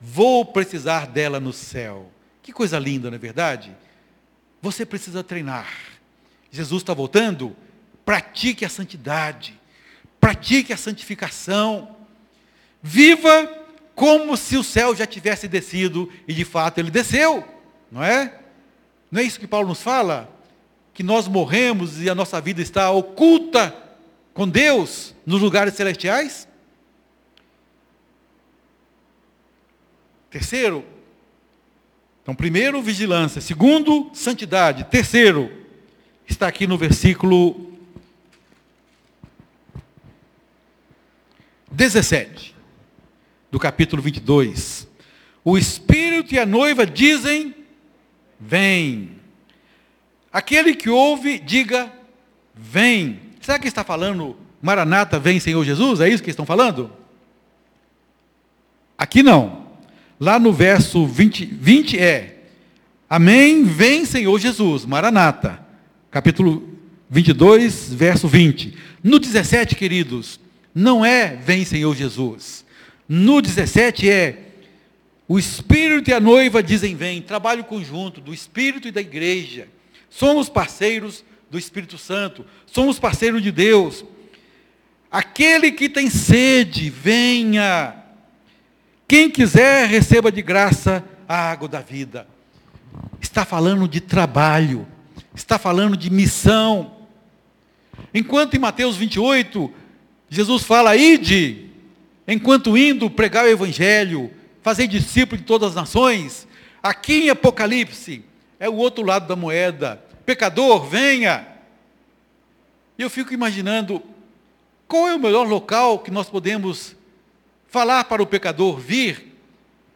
Vou 0.00 0.44
precisar 0.44 1.06
dela 1.06 1.38
no 1.40 1.52
céu. 1.52 2.10
Que 2.42 2.52
coisa 2.52 2.78
linda, 2.78 3.10
não 3.10 3.16
é 3.16 3.18
verdade? 3.18 3.76
Você 4.62 4.84
precisa 4.86 5.22
treinar. 5.22 5.87
Jesus 6.50 6.82
está 6.82 6.94
voltando? 6.94 7.56
Pratique 8.04 8.64
a 8.64 8.68
santidade. 8.68 9.58
Pratique 10.20 10.72
a 10.72 10.76
santificação. 10.76 11.96
Viva 12.82 13.46
como 13.94 14.36
se 14.36 14.56
o 14.56 14.62
céu 14.62 14.94
já 14.94 15.06
tivesse 15.06 15.48
descido 15.48 16.10
e 16.26 16.32
de 16.32 16.44
fato 16.44 16.78
ele 16.78 16.90
desceu, 16.90 17.42
não 17.90 18.02
é? 18.02 18.38
Não 19.10 19.20
é 19.20 19.24
isso 19.24 19.40
que 19.40 19.46
Paulo 19.46 19.68
nos 19.68 19.82
fala? 19.82 20.32
Que 20.94 21.02
nós 21.02 21.26
morremos 21.26 22.00
e 22.00 22.08
a 22.08 22.14
nossa 22.14 22.40
vida 22.40 22.62
está 22.62 22.90
oculta 22.90 23.74
com 24.32 24.48
Deus 24.48 25.14
nos 25.26 25.42
lugares 25.42 25.74
celestiais? 25.74 26.46
Terceiro, 30.30 30.84
então, 32.22 32.34
primeiro, 32.34 32.82
vigilância. 32.82 33.40
Segundo, 33.40 34.10
santidade. 34.12 34.84
Terceiro, 34.84 35.50
está 36.28 36.46
aqui 36.46 36.66
no 36.66 36.76
versículo 36.76 37.72
17 41.70 42.54
do 43.50 43.58
capítulo 43.58 44.02
22. 44.02 44.86
O 45.44 45.56
Espírito 45.56 46.34
e 46.34 46.38
a 46.38 46.46
noiva 46.46 46.86
dizem: 46.86 47.54
Vem. 48.38 49.12
Aquele 50.32 50.74
que 50.74 50.90
ouve, 50.90 51.38
diga: 51.38 51.92
Vem. 52.54 53.20
Será 53.40 53.58
que 53.58 53.68
está 53.68 53.82
falando 53.82 54.36
Maranata, 54.60 55.18
vem 55.18 55.40
Senhor 55.40 55.64
Jesus? 55.64 56.00
É 56.00 56.08
isso 56.08 56.22
que 56.22 56.30
estão 56.30 56.44
falando? 56.44 56.92
Aqui 58.96 59.22
não. 59.22 59.66
Lá 60.20 60.38
no 60.38 60.52
verso 60.52 61.06
20, 61.06 61.46
20 61.46 61.98
é: 61.98 62.42
Amém, 63.08 63.64
vem 63.64 64.04
Senhor 64.04 64.38
Jesus. 64.38 64.84
Maranata. 64.84 65.67
Capítulo 66.10 66.66
22, 67.10 67.92
verso 67.92 68.26
20. 68.26 68.74
No 69.02 69.18
17, 69.18 69.74
queridos, 69.74 70.40
não 70.74 71.04
é 71.04 71.36
vem 71.36 71.64
Senhor 71.66 71.94
Jesus. 71.94 72.64
No 73.06 73.42
17 73.42 74.08
é 74.08 74.44
o 75.28 75.38
Espírito 75.38 76.08
e 76.08 76.14
a 76.14 76.20
noiva 76.20 76.62
dizem 76.62 76.96
vem, 76.96 77.20
trabalho 77.20 77.62
conjunto 77.62 78.22
do 78.22 78.32
Espírito 78.32 78.88
e 78.88 78.90
da 78.90 79.02
igreja. 79.02 79.68
Somos 80.08 80.48
parceiros 80.48 81.22
do 81.50 81.58
Espírito 81.58 81.98
Santo, 81.98 82.44
somos 82.64 82.98
parceiros 82.98 83.42
de 83.42 83.52
Deus. 83.52 84.02
Aquele 85.10 85.70
que 85.72 85.90
tem 85.90 86.08
sede, 86.08 86.88
venha. 86.88 87.94
Quem 89.06 89.30
quiser, 89.30 89.86
receba 89.88 90.32
de 90.32 90.40
graça 90.40 91.04
a 91.28 91.50
água 91.50 91.68
da 91.68 91.80
vida. 91.80 92.26
Está 93.20 93.44
falando 93.44 93.86
de 93.86 94.00
trabalho, 94.00 94.86
está 95.38 95.58
falando 95.58 95.96
de 95.96 96.10
missão. 96.10 96.92
Enquanto 98.12 98.54
em 98.54 98.58
Mateus 98.58 98.96
28, 98.96 99.72
Jesus 100.28 100.62
fala, 100.62 100.96
ide, 100.96 101.70
enquanto 102.26 102.76
indo 102.76 103.08
pregar 103.08 103.44
o 103.44 103.48
Evangelho, 103.48 104.30
fazer 104.62 104.86
discípulo 104.86 105.40
de 105.40 105.46
todas 105.46 105.70
as 105.70 105.74
nações, 105.74 106.46
aqui 106.82 107.24
em 107.24 107.30
Apocalipse, 107.30 108.24
é 108.58 108.68
o 108.68 108.74
outro 108.74 109.04
lado 109.04 109.26
da 109.26 109.36
moeda. 109.36 110.02
Pecador, 110.26 110.84
venha. 110.84 111.46
E 112.98 113.02
eu 113.02 113.08
fico 113.08 113.32
imaginando 113.32 114.02
qual 114.86 115.08
é 115.08 115.14
o 115.14 115.20
melhor 115.20 115.46
local 115.46 116.00
que 116.00 116.10
nós 116.10 116.28
podemos 116.28 116.96
falar 117.68 118.04
para 118.04 118.22
o 118.22 118.26
pecador 118.26 118.78
vir, 118.78 119.36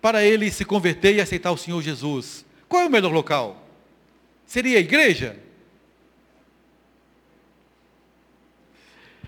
para 0.01 0.25
ele 0.25 0.51
se 0.51 0.65
converter 0.65 1.17
e 1.17 1.21
aceitar 1.21 1.51
o 1.51 1.57
Senhor 1.57 1.83
Jesus? 1.83 2.45
Qual 2.69 2.83
é 2.83 2.87
o 2.87 2.91
melhor 2.91 3.13
local? 3.13 3.62
Seria 4.47 4.79
a 4.79 4.81
igreja? 4.81 5.37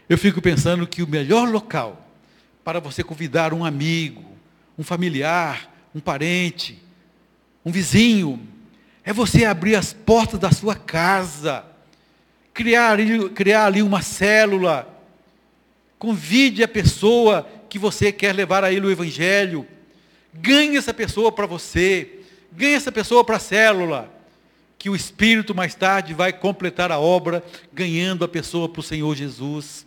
Eu 0.09 0.19
fico 0.19 0.43
pensando 0.43 0.87
que 0.87 1.03
o 1.03 1.09
melhor 1.09 1.49
local 1.49 2.09
para 2.63 2.81
você 2.81 3.03
convidar 3.03 3.53
um 3.53 3.65
amigo, 3.65 4.25
um 4.79 4.83
familiar, 4.83 5.71
um 5.95 6.01
parente, 6.01 6.83
um 7.65 7.71
vizinho, 7.71 8.47
é 9.03 9.13
você 9.13 9.45
abrir 9.45 9.77
as 9.77 9.93
portas 9.93 10.41
da 10.41 10.51
sua 10.51 10.75
casa, 10.75 11.65
criar, 12.53 12.99
criar 13.35 13.67
ali 13.67 13.83
uma 13.83 14.03
célula, 14.03 14.95
Convide 16.05 16.63
a 16.63 16.69
pessoa 16.69 17.49
que 17.67 17.79
você 17.79 18.13
quer 18.13 18.35
levar 18.35 18.63
a 18.63 18.71
ele 18.71 18.87
o 18.87 18.91
Evangelho. 18.91 19.67
Ganhe 20.35 20.77
essa 20.77 20.93
pessoa 20.93 21.33
para 21.33 21.47
você. 21.47 22.21
Ganhe 22.53 22.75
essa 22.75 22.93
pessoa 22.93 23.25
para 23.25 23.37
a 23.37 23.41
célula. 23.41 24.14
Que 24.85 24.91
o 24.91 24.95
Espírito 24.95 25.55
mais 25.55 25.75
tarde 25.75 26.13
vai 26.13 26.31
completar 26.31 26.93
a 26.93 26.99
obra, 26.99 27.43
ganhando 27.73 28.23
a 28.23 28.29
pessoa 28.29 28.69
para 28.69 28.81
o 28.81 28.83
Senhor 28.83 29.17
Jesus. 29.17 29.87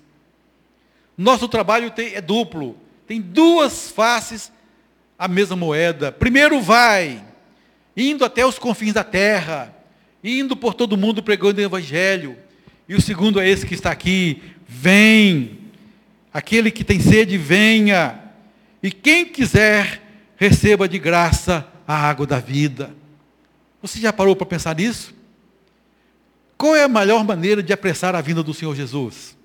Nosso 1.15 1.47
trabalho 1.47 1.91
tem, 1.91 2.15
é 2.15 2.19
duplo. 2.19 2.75
Tem 3.05 3.21
duas 3.21 3.91
faces 3.91 4.51
a 5.15 5.27
mesma 5.27 5.55
moeda. 5.55 6.11
Primeiro 6.11 6.59
vai, 6.59 7.23
indo 7.95 8.25
até 8.25 8.43
os 8.43 8.57
confins 8.57 8.93
da 8.93 9.03
terra, 9.03 9.71
indo 10.23 10.57
por 10.57 10.73
todo 10.73 10.97
mundo 10.97 11.21
pregando 11.21 11.61
o 11.61 11.63
Evangelho. 11.63 12.35
E 12.89 12.95
o 12.95 12.99
segundo 12.99 13.39
é 13.39 13.47
esse 13.47 13.67
que 13.67 13.75
está 13.75 13.91
aqui. 13.91 14.41
Vem, 14.67 15.59
Aquele 16.33 16.71
que 16.71 16.83
tem 16.83 16.99
sede, 16.99 17.37
venha. 17.37 18.19
E 18.81 18.89
quem 18.89 19.25
quiser, 19.25 20.01
receba 20.37 20.89
de 20.89 20.97
graça 20.97 21.67
a 21.87 21.95
água 21.95 22.25
da 22.25 22.39
vida. 22.39 22.96
Você 23.81 23.99
já 23.99 24.11
parou 24.11 24.35
para 24.35 24.45
pensar 24.45 24.75
nisso? 24.75 25.13
Qual 26.57 26.75
é 26.75 26.83
a 26.83 26.87
melhor 26.87 27.23
maneira 27.23 27.61
de 27.61 27.71
apressar 27.71 28.15
a 28.15 28.21
vinda 28.21 28.41
do 28.41 28.53
Senhor 28.53 28.75
Jesus? 28.75 29.37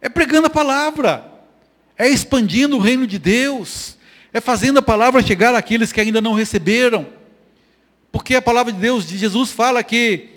É 0.00 0.08
pregando 0.08 0.46
a 0.46 0.50
palavra, 0.50 1.28
é 1.98 2.08
expandindo 2.08 2.76
o 2.76 2.80
reino 2.80 3.06
de 3.06 3.18
Deus, 3.18 3.98
é 4.32 4.40
fazendo 4.40 4.78
a 4.78 4.82
palavra 4.82 5.22
chegar 5.22 5.54
àqueles 5.54 5.92
que 5.92 6.00
ainda 6.00 6.20
não 6.20 6.32
receberam. 6.32 7.06
Porque 8.12 8.34
a 8.34 8.42
palavra 8.42 8.72
de 8.72 8.78
Deus, 8.78 9.06
de 9.06 9.18
Jesus, 9.18 9.50
fala 9.50 9.82
que 9.82 10.28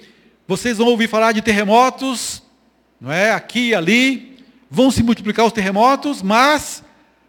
vocês 0.48 0.78
vão 0.78 0.88
ouvir 0.88 1.08
falar 1.08 1.32
de 1.32 1.42
terremotos, 1.42 2.44
não 3.00 3.12
é? 3.12 3.32
Aqui 3.32 3.70
e 3.70 3.76
ali, 3.76 4.44
vão 4.70 4.90
se 4.90 5.04
multiplicar 5.04 5.46
os 5.46 5.54
terremotos, 5.54 6.22
mas 6.22 6.84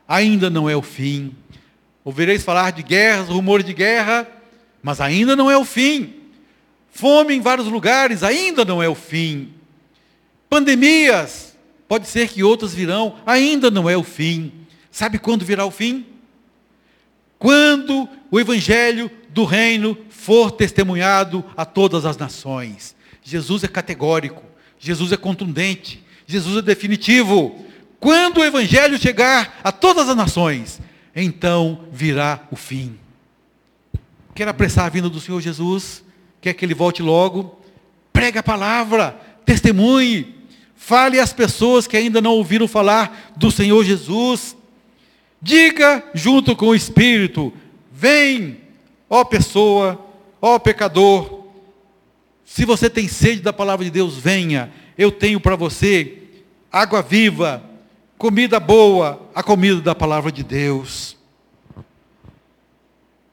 ainda 0.09 0.48
não 0.48 0.68
é 0.68 0.74
o 0.74 0.83
fim. 0.83 1.35
Ouvireis 2.03 2.42
falar 2.42 2.72
de 2.72 2.83
guerras, 2.83 3.29
rumores 3.29 3.64
de 3.64 3.72
guerra, 3.72 4.27
mas 4.85 5.01
ainda 5.01 5.35
não 5.35 5.51
é 5.51 5.57
o 5.57 5.64
fim. 5.64 6.12
Fome 6.92 7.35
em 7.35 7.40
vários 7.40 7.66
lugares, 7.66 8.23
ainda 8.23 8.66
não 8.66 8.83
é 8.83 8.88
o 8.88 8.94
fim. 8.94 9.55
Pandemias, 10.49 11.57
pode 11.88 12.07
ser 12.07 12.29
que 12.29 12.44
outras 12.44 12.75
virão, 12.75 13.16
ainda 13.25 13.70
não 13.70 13.88
é 13.88 13.97
o 13.97 14.04
fim. 14.04 14.52
Sabe 14.90 15.19
quando 15.19 15.42
virá 15.42 15.65
o 15.65 15.71
fim? 15.71 16.04
Quando 17.38 18.06
o 18.31 18.38
evangelho 18.38 19.11
do 19.31 19.44
reino 19.44 19.96
for 20.11 20.50
testemunhado 20.50 21.42
a 21.56 21.65
todas 21.65 22.04
as 22.04 22.19
nações. 22.19 22.94
Jesus 23.23 23.65
é 23.65 23.69
categórico, 23.69 24.42
Jesus 24.79 25.13
é 25.13 25.17
contundente. 25.17 26.04
Jesus 26.27 26.59
é 26.59 26.63
definitivo. 26.63 27.65
Quando 27.98 28.38
o 28.38 28.44
evangelho 28.44 28.98
chegar 28.98 29.61
a 29.65 29.73
todas 29.73 30.09
as 30.09 30.17
nações, 30.17 30.81
então 31.17 31.87
virá 31.90 32.46
o 32.50 32.56
fim. 32.56 32.98
Quer 34.35 34.49
apressar 34.49 34.87
a 34.87 34.89
vinda 34.89 35.09
do 35.09 35.21
Senhor 35.21 35.41
Jesus? 35.41 36.03
Quer 36.41 36.55
que 36.55 36.65
ele 36.65 36.75
volte 36.75 37.03
logo? 37.03 37.59
Pregue 38.13 38.39
a 38.39 38.43
palavra, 38.43 39.19
testemunhe, 39.45 40.35
fale 40.75 41.19
às 41.19 41.33
pessoas 41.33 41.87
que 41.87 41.97
ainda 41.97 42.21
não 42.21 42.33
ouviram 42.33 42.69
falar 42.69 43.33
do 43.37 43.51
Senhor 43.51 43.85
Jesus. 43.85 44.57
Diga 45.41 46.03
junto 46.15 46.55
com 46.55 46.67
o 46.67 46.75
Espírito: 46.75 47.53
Vem, 47.93 48.59
ó 49.09 49.25
pessoa, 49.25 50.05
ó 50.41 50.59
pecador. 50.59 51.45
Se 52.45 52.65
você 52.65 52.91
tem 52.91 53.09
sede 53.09 53.41
da 53.41 53.53
palavra 53.53 53.85
de 53.85 53.91
Deus, 53.91 54.17
venha 54.17 54.73
eu 54.97 55.11
tenho 55.11 55.41
para 55.41 55.57
você 55.57 56.19
água 56.71 57.03
viva, 57.03 57.63
comida 58.17 58.59
boa, 58.59 59.29
a 59.35 59.43
comida 59.43 59.81
da 59.81 59.95
palavra 59.95 60.31
de 60.33 60.43
Deus. 60.43 61.13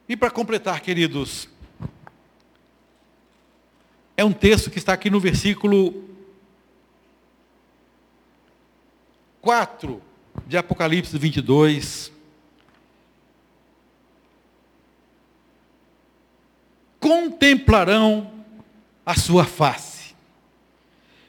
E 0.08 0.16
para 0.16 0.30
completar, 0.30 0.80
queridos, 0.80 1.48
é 4.16 4.24
um 4.24 4.32
texto 4.32 4.70
que 4.70 4.78
está 4.78 4.92
aqui 4.92 5.08
no 5.08 5.20
versículo 5.20 6.04
4 9.40 10.02
de 10.46 10.56
Apocalipse 10.56 11.16
22. 11.18 12.12
Contemplarão 17.00 18.32
a 19.04 19.16
sua 19.16 19.44
face, 19.44 20.14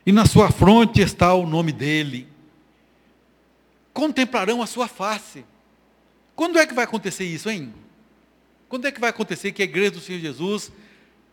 e 0.06 0.12
na 0.12 0.26
sua 0.28 0.52
fronte 0.52 1.02
está 1.02 1.34
o 1.34 1.48
nome 1.48 1.72
dele. 1.72 2.28
Contemplarão 3.92 4.62
a 4.62 4.68
sua 4.68 4.88
face. 4.88 5.44
Quando 6.36 6.60
é 6.60 6.68
que 6.68 6.74
vai 6.74 6.84
acontecer 6.84 7.26
isso, 7.26 7.50
hein? 7.50 7.74
Quando 8.74 8.88
é 8.88 8.92
que 8.92 9.00
vai 9.00 9.12
acontecer 9.12 9.52
que 9.52 9.62
a 9.62 9.66
igreja 9.66 9.92
do 9.92 10.00
Senhor 10.00 10.20
Jesus 10.20 10.72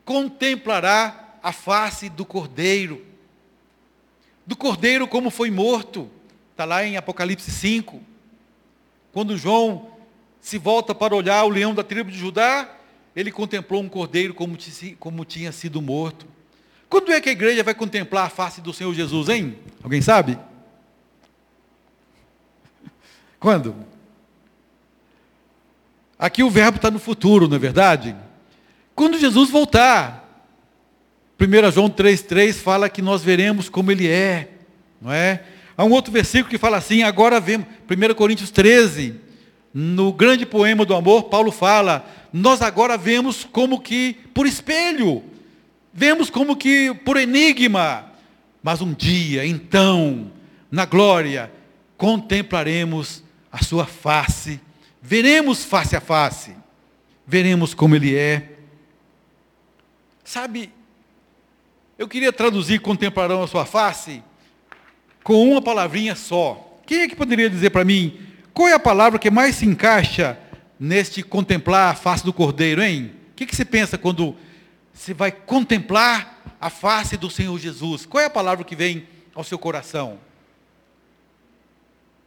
contemplará 0.04 1.38
a 1.42 1.52
face 1.52 2.10
do 2.10 2.22
Cordeiro? 2.22 3.02
Do 4.46 4.54
Cordeiro 4.54 5.08
como 5.08 5.30
foi 5.30 5.50
morto. 5.50 6.10
Está 6.50 6.66
lá 6.66 6.84
em 6.84 6.98
Apocalipse 6.98 7.50
5. 7.50 7.98
Quando 9.10 9.38
João 9.38 9.90
se 10.38 10.58
volta 10.58 10.94
para 10.94 11.16
olhar 11.16 11.42
o 11.44 11.48
leão 11.48 11.74
da 11.74 11.82
tribo 11.82 12.10
de 12.10 12.18
Judá, 12.18 12.70
ele 13.16 13.32
contemplou 13.32 13.80
um 13.80 13.88
cordeiro 13.88 14.34
como, 14.34 14.58
como 14.98 15.24
tinha 15.24 15.50
sido 15.50 15.80
morto. 15.80 16.26
Quando 16.90 17.10
é 17.10 17.22
que 17.22 17.30
a 17.30 17.32
igreja 17.32 17.64
vai 17.64 17.72
contemplar 17.72 18.26
a 18.26 18.28
face 18.28 18.60
do 18.60 18.74
Senhor 18.74 18.92
Jesus, 18.92 19.30
hein? 19.30 19.58
Alguém 19.82 20.02
sabe? 20.02 20.38
Quando? 23.40 23.74
Aqui 26.20 26.42
o 26.42 26.50
verbo 26.50 26.76
está 26.76 26.90
no 26.90 26.98
futuro, 26.98 27.48
não 27.48 27.56
é 27.56 27.58
verdade? 27.58 28.14
Quando 28.94 29.18
Jesus 29.18 29.48
voltar. 29.48 30.20
1 31.40 31.72
João 31.72 31.88
3,3 31.88 32.52
fala 32.52 32.90
que 32.90 33.00
nós 33.00 33.22
veremos 33.22 33.70
como 33.70 33.90
ele 33.90 34.06
é, 34.06 34.50
não 35.00 35.10
é? 35.10 35.42
Há 35.74 35.82
um 35.86 35.90
outro 35.90 36.12
versículo 36.12 36.50
que 36.50 36.58
fala 36.58 36.76
assim, 36.76 37.02
agora 37.02 37.40
vemos, 37.40 37.66
1 37.88 38.14
Coríntios 38.14 38.50
13, 38.50 39.14
no 39.72 40.12
grande 40.12 40.44
poema 40.44 40.84
do 40.84 40.94
amor, 40.94 41.24
Paulo 41.30 41.50
fala, 41.50 42.04
nós 42.30 42.60
agora 42.60 42.98
vemos 42.98 43.42
como 43.42 43.80
que 43.80 44.18
por 44.34 44.46
espelho, 44.46 45.24
vemos 45.94 46.28
como 46.28 46.54
que 46.54 46.92
por 47.06 47.16
enigma, 47.16 48.12
mas 48.62 48.82
um 48.82 48.92
dia, 48.92 49.46
então, 49.46 50.30
na 50.70 50.84
glória, 50.84 51.50
contemplaremos 51.96 53.24
a 53.50 53.64
sua 53.64 53.86
face, 53.86 54.60
veremos 55.00 55.64
face 55.64 55.96
a 55.96 56.00
face, 56.00 56.54
veremos 57.26 57.74
como 57.74 57.96
ele 57.96 58.16
é. 58.16 58.58
Sabe, 60.24 60.72
eu 61.98 62.08
queria 62.08 62.32
traduzir 62.32 62.80
contemplarão 62.80 63.42
a 63.42 63.46
sua 63.46 63.66
face 63.66 64.22
com 65.22 65.50
uma 65.50 65.60
palavrinha 65.60 66.14
só. 66.14 66.78
Quem 66.86 67.02
é 67.02 67.08
que 67.08 67.16
poderia 67.16 67.50
dizer 67.50 67.70
para 67.70 67.84
mim 67.84 68.26
qual 68.52 68.68
é 68.68 68.72
a 68.72 68.80
palavra 68.80 69.18
que 69.18 69.30
mais 69.30 69.56
se 69.56 69.66
encaixa 69.66 70.38
neste 70.78 71.22
contemplar 71.22 71.92
a 71.92 71.94
face 71.94 72.24
do 72.24 72.32
Cordeiro, 72.32 72.82
hein? 72.82 73.12
O 73.32 73.34
que, 73.34 73.46
que 73.46 73.54
você 73.54 73.64
pensa 73.64 73.96
quando 73.96 74.36
você 74.92 75.14
vai 75.14 75.30
contemplar 75.32 76.56
a 76.60 76.68
face 76.68 77.16
do 77.16 77.30
Senhor 77.30 77.58
Jesus? 77.58 78.04
Qual 78.04 78.22
é 78.22 78.26
a 78.26 78.30
palavra 78.30 78.64
que 78.64 78.76
vem 78.76 79.06
ao 79.34 79.44
seu 79.44 79.58
coração? 79.58 80.18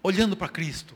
Olhando 0.01 0.35
para 0.35 0.49
Cristo, 0.49 0.95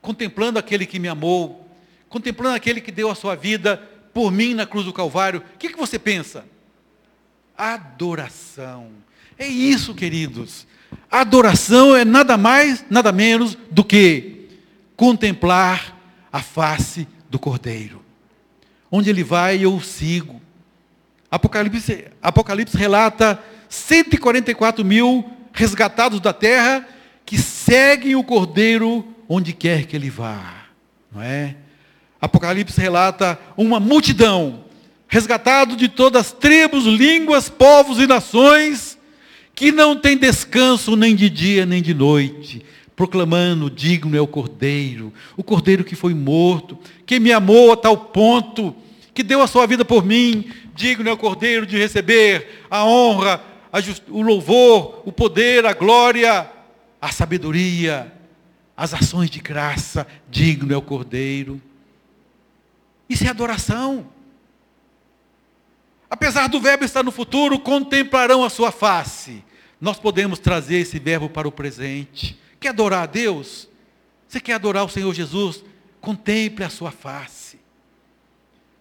contemplando 0.00 0.58
aquele 0.58 0.86
que 0.86 0.98
me 0.98 1.08
amou, 1.08 1.68
contemplando 2.08 2.56
aquele 2.56 2.80
que 2.80 2.92
deu 2.92 3.10
a 3.10 3.14
sua 3.14 3.34
vida 3.34 3.76
por 4.12 4.30
mim 4.30 4.54
na 4.54 4.66
cruz 4.66 4.84
do 4.84 4.92
Calvário, 4.92 5.42
o 5.54 5.58
que, 5.58 5.68
que 5.68 5.78
você 5.78 5.98
pensa? 5.98 6.44
Adoração. 7.56 8.90
É 9.38 9.46
isso, 9.46 9.94
queridos. 9.94 10.66
Adoração 11.10 11.96
é 11.96 12.04
nada 12.04 12.36
mais, 12.36 12.84
nada 12.90 13.12
menos 13.12 13.56
do 13.70 13.84
que 13.84 14.48
contemplar 14.96 15.96
a 16.32 16.40
face 16.40 17.06
do 17.30 17.38
Cordeiro. 17.38 18.02
Onde 18.90 19.10
ele 19.10 19.22
vai, 19.22 19.64
eu 19.64 19.74
o 19.74 19.80
sigo. 19.80 20.40
Apocalipse, 21.30 22.06
Apocalipse 22.22 22.76
relata 22.76 23.42
144 23.68 24.84
mil 24.84 25.30
resgatados 25.52 26.20
da 26.20 26.32
terra 26.32 26.86
que 27.24 27.36
seguem 27.36 28.16
o 28.16 28.24
Cordeiro 28.24 29.06
onde 29.28 29.52
quer 29.52 29.86
que 29.86 29.94
ele 29.94 30.08
vá. 30.08 30.64
Não 31.12 31.22
é? 31.22 31.56
Apocalipse 32.20 32.80
relata 32.80 33.38
uma 33.56 33.78
multidão, 33.78 34.64
resgatado 35.06 35.76
de 35.76 35.88
todas 35.88 36.26
as 36.26 36.32
tribos, 36.32 36.84
línguas, 36.84 37.48
povos 37.48 37.98
e 37.98 38.06
nações, 38.06 38.98
que 39.54 39.70
não 39.70 39.96
tem 39.96 40.16
descanso 40.16 40.96
nem 40.96 41.14
de 41.14 41.30
dia 41.30 41.66
nem 41.66 41.82
de 41.82 41.94
noite, 41.94 42.64
proclamando: 42.96 43.70
digno 43.70 44.16
é 44.16 44.20
o 44.20 44.26
Cordeiro, 44.26 45.12
o 45.36 45.44
Cordeiro 45.44 45.84
que 45.84 45.94
foi 45.94 46.14
morto, 46.14 46.78
que 47.06 47.20
me 47.20 47.32
amou 47.32 47.72
a 47.72 47.76
tal 47.76 47.96
ponto, 47.96 48.74
que 49.14 49.22
deu 49.22 49.40
a 49.40 49.46
sua 49.46 49.66
vida 49.66 49.84
por 49.84 50.04
mim, 50.04 50.50
digno 50.74 51.08
é 51.08 51.12
o 51.12 51.16
Cordeiro 51.16 51.66
de 51.66 51.78
receber 51.78 52.64
a 52.68 52.84
honra, 52.84 53.42
a 53.72 53.80
just... 53.80 54.02
o 54.08 54.22
louvor, 54.22 55.02
o 55.04 55.12
poder, 55.12 55.66
a 55.66 55.72
glória, 55.72 56.50
a 57.00 57.12
sabedoria, 57.12 58.12
as 58.78 58.94
ações 58.94 59.28
de 59.28 59.40
graça, 59.40 60.06
digno 60.30 60.72
é 60.72 60.76
o 60.76 60.80
Cordeiro. 60.80 61.60
Isso 63.10 63.24
é 63.24 63.28
adoração. 63.28 64.06
Apesar 66.08 66.48
do 66.48 66.60
verbo 66.60 66.84
estar 66.84 67.02
no 67.02 67.12
futuro, 67.12 67.58
contemplarão 67.58 68.42
a 68.42 68.48
sua 68.48 68.72
face 68.72 69.44
nós 69.80 69.98
podemos 69.98 70.38
trazer 70.38 70.78
esse 70.78 70.98
verbo 70.98 71.28
para 71.28 71.46
o 71.46 71.52
presente. 71.52 72.38
Quer 72.58 72.70
adorar 72.70 73.04
a 73.04 73.06
Deus? 73.06 73.68
Você 74.26 74.40
quer 74.40 74.54
adorar 74.54 74.84
o 74.84 74.88
Senhor 74.88 75.12
Jesus? 75.14 75.64
Contemple 76.00 76.64
a 76.64 76.70
sua 76.70 76.90
face. 76.90 77.58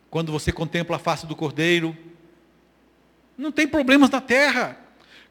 Quando 0.10 0.32
você 0.32 0.52
contempla 0.52 0.96
a 0.96 1.00
face 1.00 1.28
do 1.28 1.36
Cordeiro, 1.36 1.96
não 3.38 3.52
tem 3.52 3.68
problemas 3.68 4.10
na 4.10 4.20
terra. 4.20 4.78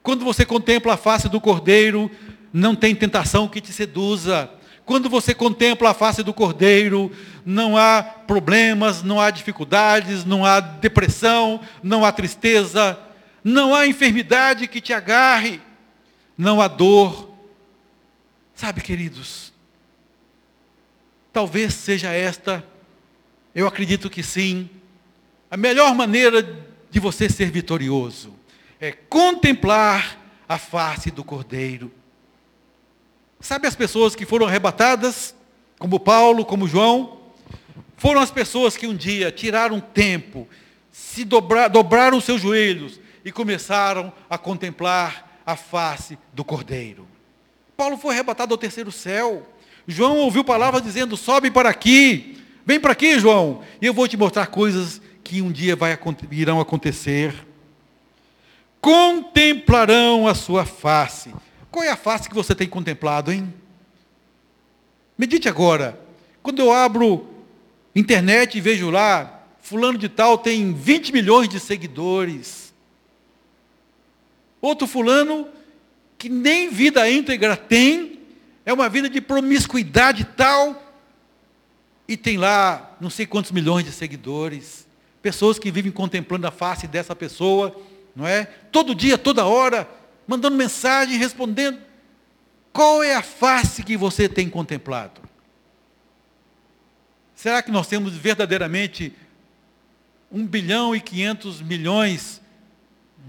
Quando 0.02 0.24
você 0.24 0.44
contempla 0.44 0.94
a 0.94 0.96
face 0.96 1.28
do 1.28 1.40
Cordeiro, 1.40 2.10
não 2.52 2.76
tem 2.76 2.94
tentação 2.94 3.48
que 3.48 3.60
te 3.60 3.72
seduza. 3.72 4.48
Quando 4.86 5.10
você 5.10 5.34
contempla 5.34 5.90
a 5.90 5.94
face 5.94 6.22
do 6.22 6.32
Cordeiro, 6.32 7.10
não 7.44 7.76
há 7.76 8.04
problemas, 8.04 9.02
não 9.02 9.20
há 9.20 9.32
dificuldades, 9.32 10.24
não 10.24 10.44
há 10.44 10.60
depressão, 10.60 11.60
não 11.82 12.04
há 12.04 12.12
tristeza, 12.12 12.96
não 13.42 13.74
há 13.74 13.88
enfermidade 13.88 14.68
que 14.68 14.80
te 14.80 14.92
agarre, 14.92 15.60
não 16.38 16.60
há 16.60 16.68
dor. 16.68 17.34
Sabe, 18.54 18.80
queridos, 18.80 19.52
talvez 21.32 21.74
seja 21.74 22.12
esta, 22.12 22.64
eu 23.52 23.66
acredito 23.66 24.08
que 24.08 24.22
sim, 24.22 24.70
a 25.50 25.56
melhor 25.56 25.96
maneira 25.96 26.42
de 26.88 27.00
você 27.00 27.28
ser 27.28 27.50
vitorioso 27.50 28.32
é 28.80 28.92
contemplar 28.92 30.16
a 30.48 30.58
face 30.58 31.10
do 31.10 31.24
Cordeiro. 31.24 31.90
Sabe 33.40 33.66
as 33.66 33.76
pessoas 33.76 34.14
que 34.14 34.26
foram 34.26 34.46
arrebatadas, 34.46 35.34
como 35.78 36.00
Paulo, 36.00 36.44
como 36.44 36.66
João? 36.66 37.18
Foram 37.96 38.20
as 38.20 38.30
pessoas 38.30 38.76
que 38.76 38.86
um 38.86 38.94
dia 38.94 39.30
tiraram 39.30 39.80
tempo, 39.80 40.48
se 40.90 41.24
dobrar, 41.24 41.68
dobraram 41.68 42.18
os 42.18 42.24
seus 42.24 42.40
joelhos 42.40 43.00
e 43.24 43.32
começaram 43.32 44.12
a 44.28 44.36
contemplar 44.38 45.40
a 45.44 45.56
face 45.56 46.18
do 46.32 46.44
Cordeiro. 46.44 47.06
Paulo 47.76 47.96
foi 47.96 48.14
arrebatado 48.14 48.54
ao 48.54 48.58
terceiro 48.58 48.90
céu. 48.90 49.46
João 49.86 50.18
ouviu 50.18 50.42
palavras 50.42 50.82
dizendo: 50.82 51.16
sobe 51.16 51.50
para 51.50 51.68
aqui, 51.68 52.42
vem 52.64 52.80
para 52.80 52.92
aqui, 52.92 53.18
João, 53.18 53.62
e 53.80 53.86
eu 53.86 53.94
vou 53.94 54.08
te 54.08 54.16
mostrar 54.16 54.46
coisas 54.46 55.00
que 55.22 55.42
um 55.42 55.52
dia 55.52 55.76
vai, 55.76 55.98
irão 56.30 56.60
acontecer. 56.60 57.34
Contemplarão 58.80 60.26
a 60.26 60.34
sua 60.34 60.64
face. 60.64 61.34
Qual 61.76 61.84
é 61.84 61.90
a 61.90 61.96
face 61.96 62.26
que 62.26 62.34
você 62.34 62.54
tem 62.54 62.66
contemplado, 62.66 63.30
hein? 63.30 63.52
Medite 65.18 65.46
agora. 65.46 66.00
Quando 66.42 66.60
eu 66.60 66.72
abro 66.72 67.28
internet 67.94 68.56
e 68.56 68.62
vejo 68.62 68.88
lá, 68.88 69.42
fulano 69.60 69.98
de 69.98 70.08
tal 70.08 70.38
tem 70.38 70.72
20 70.72 71.12
milhões 71.12 71.50
de 71.50 71.60
seguidores. 71.60 72.72
Outro 74.58 74.86
fulano 74.86 75.48
que 76.16 76.30
nem 76.30 76.70
vida 76.70 77.10
íntegra 77.10 77.54
tem, 77.54 78.20
é 78.64 78.72
uma 78.72 78.88
vida 78.88 79.10
de 79.10 79.20
promiscuidade 79.20 80.24
tal, 80.34 80.82
e 82.08 82.16
tem 82.16 82.38
lá 82.38 82.96
não 82.98 83.10
sei 83.10 83.26
quantos 83.26 83.52
milhões 83.52 83.84
de 83.84 83.92
seguidores, 83.92 84.86
pessoas 85.20 85.58
que 85.58 85.70
vivem 85.70 85.92
contemplando 85.92 86.46
a 86.46 86.50
face 86.50 86.86
dessa 86.86 87.14
pessoa, 87.14 87.78
não 88.16 88.26
é? 88.26 88.46
Todo 88.72 88.94
dia, 88.94 89.18
toda 89.18 89.44
hora, 89.44 89.86
mandando 90.26 90.56
mensagem, 90.56 91.16
respondendo. 91.16 91.78
Qual 92.72 93.02
é 93.02 93.14
a 93.14 93.22
face 93.22 93.82
que 93.82 93.96
você 93.96 94.28
tem 94.28 94.50
contemplado? 94.50 95.20
Será 97.34 97.62
que 97.62 97.70
nós 97.70 97.86
temos 97.86 98.14
verdadeiramente 98.14 99.14
1 100.30 100.46
bilhão 100.46 100.94
e 100.94 101.00
500 101.00 101.62
milhões 101.62 102.40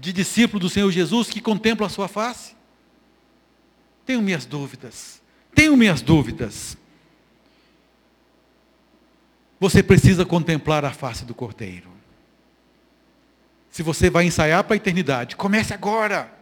de 0.00 0.12
discípulos 0.12 0.60
do 0.60 0.70
Senhor 0.70 0.90
Jesus 0.90 1.28
que 1.28 1.40
contemplam 1.40 1.86
a 1.86 1.90
sua 1.90 2.08
face? 2.08 2.54
Tenho 4.04 4.22
minhas 4.22 4.46
dúvidas. 4.46 5.20
Tenho 5.54 5.76
minhas 5.76 6.00
dúvidas. 6.00 6.76
Você 9.60 9.82
precisa 9.82 10.24
contemplar 10.24 10.84
a 10.84 10.90
face 10.90 11.24
do 11.24 11.34
Cordeiro. 11.34 11.90
Se 13.70 13.82
você 13.82 14.08
vai 14.08 14.24
ensaiar 14.24 14.64
para 14.64 14.74
a 14.74 14.76
eternidade, 14.76 15.36
comece 15.36 15.74
agora. 15.74 16.37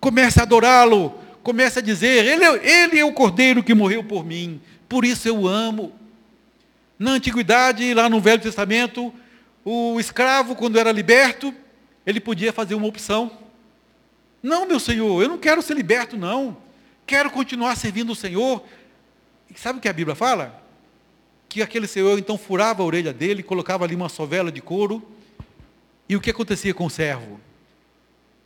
Comece 0.00 0.40
a 0.40 0.42
adorá-lo. 0.42 1.14
Comece 1.42 1.78
a 1.78 1.82
dizer: 1.82 2.26
ele 2.26 2.44
é, 2.44 2.84
ele 2.84 2.98
é 2.98 3.04
o 3.04 3.12
Cordeiro 3.12 3.62
que 3.62 3.74
morreu 3.74 4.02
por 4.02 4.24
mim. 4.24 4.60
Por 4.88 5.04
isso 5.04 5.28
eu 5.28 5.46
amo. 5.46 5.92
Na 6.98 7.12
antiguidade, 7.12 7.94
lá 7.94 8.08
no 8.08 8.20
Velho 8.20 8.42
Testamento, 8.42 9.12
o 9.64 9.98
escravo, 10.00 10.54
quando 10.54 10.78
era 10.78 10.92
liberto, 10.92 11.54
ele 12.04 12.20
podia 12.20 12.52
fazer 12.52 12.74
uma 12.74 12.86
opção. 12.86 13.30
Não, 14.42 14.66
meu 14.66 14.80
Senhor, 14.80 15.22
eu 15.22 15.28
não 15.28 15.38
quero 15.38 15.62
ser 15.62 15.74
liberto, 15.74 16.16
não. 16.16 16.56
Quero 17.06 17.30
continuar 17.30 17.76
servindo 17.76 18.12
o 18.12 18.14
Senhor. 18.14 18.64
E 19.48 19.58
sabe 19.58 19.78
o 19.78 19.82
que 19.82 19.88
a 19.88 19.92
Bíblia 19.92 20.14
fala? 20.14 20.62
Que 21.48 21.62
aquele 21.62 21.86
Senhor 21.86 22.18
então 22.18 22.38
furava 22.38 22.82
a 22.82 22.86
orelha 22.86 23.12
dele, 23.12 23.42
colocava 23.42 23.84
ali 23.84 23.94
uma 23.94 24.08
sovela 24.08 24.50
de 24.50 24.60
couro. 24.60 25.02
E 26.08 26.16
o 26.16 26.20
que 26.20 26.30
acontecia 26.30 26.72
com 26.72 26.86
o 26.86 26.90
servo? 26.90 27.40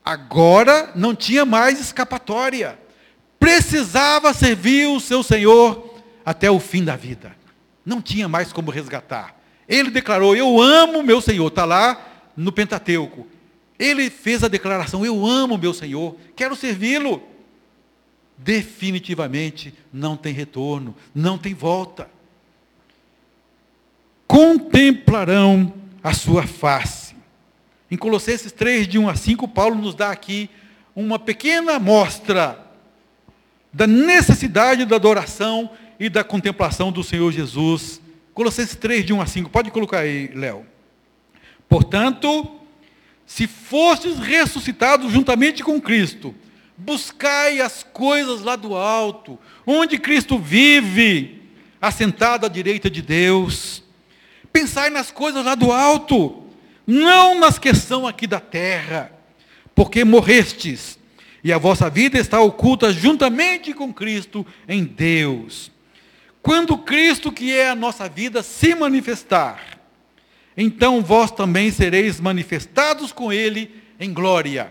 Agora 0.04 0.92
não 0.94 1.14
tinha 1.14 1.44
mais 1.44 1.80
escapatória. 1.80 2.78
Precisava 3.38 4.34
servir 4.34 4.86
o 4.88 5.00
seu 5.00 5.22
Senhor 5.22 5.94
até 6.24 6.50
o 6.50 6.60
fim 6.60 6.84
da 6.84 6.96
vida. 6.96 7.34
Não 7.84 8.02
tinha 8.02 8.28
mais 8.28 8.52
como 8.52 8.70
resgatar. 8.70 9.34
Ele 9.68 9.90
declarou: 9.90 10.36
Eu 10.36 10.60
amo 10.60 11.02
meu 11.02 11.20
Senhor. 11.20 11.48
Está 11.48 11.64
lá 11.64 12.30
no 12.36 12.52
Pentateuco. 12.52 13.26
Ele 13.78 14.10
fez 14.10 14.44
a 14.44 14.48
declaração: 14.48 15.04
Eu 15.04 15.26
amo 15.26 15.58
meu 15.58 15.74
Senhor, 15.74 16.16
quero 16.36 16.56
servi-lo. 16.56 17.22
Definitivamente 18.36 19.72
não 19.92 20.16
tem 20.16 20.32
retorno, 20.32 20.94
não 21.14 21.38
tem 21.38 21.54
volta. 21.54 22.08
Contemplarão 24.26 25.72
a 26.02 26.12
sua 26.12 26.46
face. 26.46 27.03
Em 27.90 27.96
Colossenses 27.96 28.52
3, 28.52 28.88
de 28.88 28.98
1 28.98 29.08
a 29.08 29.14
5, 29.14 29.46
Paulo 29.48 29.76
nos 29.76 29.94
dá 29.94 30.10
aqui 30.10 30.48
uma 30.96 31.18
pequena 31.18 31.74
amostra 31.74 32.58
da 33.72 33.86
necessidade 33.86 34.84
da 34.84 34.96
adoração 34.96 35.70
e 35.98 36.08
da 36.08 36.24
contemplação 36.24 36.92
do 36.92 37.02
Senhor 37.02 37.30
Jesus. 37.32 38.00
Colossenses 38.32 38.76
3, 38.76 39.04
de 39.04 39.12
1 39.12 39.20
a 39.20 39.26
5. 39.26 39.50
Pode 39.50 39.70
colocar 39.70 40.00
aí, 40.00 40.28
Léo. 40.34 40.64
Portanto, 41.68 42.60
se 43.26 43.46
fostes 43.46 44.18
ressuscitados 44.18 45.12
juntamente 45.12 45.62
com 45.62 45.80
Cristo, 45.80 46.34
buscai 46.76 47.60
as 47.60 47.82
coisas 47.82 48.42
lá 48.42 48.56
do 48.56 48.74
alto, 48.76 49.38
onde 49.66 49.98
Cristo 49.98 50.38
vive, 50.38 51.42
assentado 51.80 52.46
à 52.46 52.48
direita 52.48 52.90
de 52.90 53.02
Deus. 53.02 53.82
Pensai 54.52 54.90
nas 54.90 55.10
coisas 55.10 55.44
lá 55.44 55.54
do 55.54 55.72
alto, 55.72 56.43
não 56.86 57.38
nas 57.38 57.58
que 57.58 57.74
são 57.74 58.06
aqui 58.06 58.26
da 58.26 58.40
terra, 58.40 59.12
porque 59.74 60.04
morrestes, 60.04 60.98
e 61.42 61.52
a 61.52 61.58
vossa 61.58 61.90
vida 61.90 62.18
está 62.18 62.40
oculta 62.40 62.92
juntamente 62.92 63.74
com 63.74 63.92
Cristo 63.92 64.46
em 64.66 64.84
Deus. 64.84 65.70
Quando 66.40 66.78
Cristo, 66.78 67.32
que 67.32 67.52
é 67.52 67.70
a 67.70 67.74
nossa 67.74 68.08
vida, 68.08 68.42
se 68.42 68.74
manifestar, 68.74 69.78
então 70.56 71.02
vós 71.02 71.30
também 71.30 71.70
sereis 71.70 72.20
manifestados 72.20 73.12
com 73.12 73.32
ele 73.32 73.82
em 73.98 74.12
glória. 74.12 74.70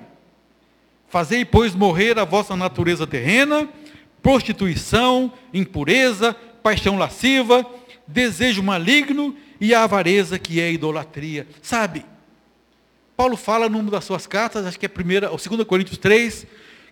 Fazei, 1.09 1.45
pois, 1.45 1.75
morrer 1.75 2.17
a 2.17 2.25
vossa 2.25 2.55
natureza 2.55 3.05
terrena, 3.05 3.69
prostituição, 4.21 5.31
impureza, 5.53 6.33
paixão 6.63 6.97
lasciva, 6.97 7.65
desejo 8.07 8.63
maligno 8.63 9.35
e 9.63 9.73
a 9.73 9.83
avareza 9.83 10.37
que 10.37 10.59
é 10.59 10.69
idolatria. 10.69 11.47
Sabe? 11.61 12.05
Paulo 13.15 13.37
fala 13.37 13.69
numa 13.69 13.89
das 13.89 14.03
suas 14.03 14.27
cartas, 14.27 14.65
acho 14.65 14.77
que 14.77 14.85
é 14.85 14.89
primeira, 14.89 15.31
ou 15.31 15.37
2 15.37 15.63
Coríntios 15.63 15.97
3, 15.97 16.45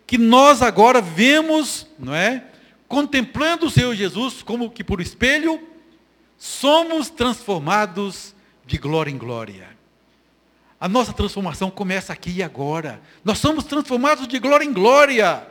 que 0.07 0.17
nós 0.17 0.61
agora 0.61 1.01
vemos, 1.01 1.85
não 1.99 2.15
é? 2.15 2.45
Contemplando 2.87 3.65
o 3.65 3.69
Senhor 3.69 3.93
Jesus 3.93 4.41
como 4.41 4.71
que 4.71 4.85
por 4.85 5.01
espelho, 5.01 5.67
somos 6.37 7.09
transformados 7.09 8.33
de 8.65 8.77
glória 8.77 9.11
em 9.11 9.17
glória. 9.17 9.67
A 10.79 10.87
nossa 10.87 11.11
transformação 11.11 11.69
começa 11.69 12.13
aqui 12.13 12.31
e 12.37 12.41
agora. 12.41 13.01
Nós 13.21 13.39
somos 13.39 13.65
transformados 13.65 14.29
de 14.29 14.39
glória 14.39 14.63
em 14.63 14.71
glória, 14.71 15.45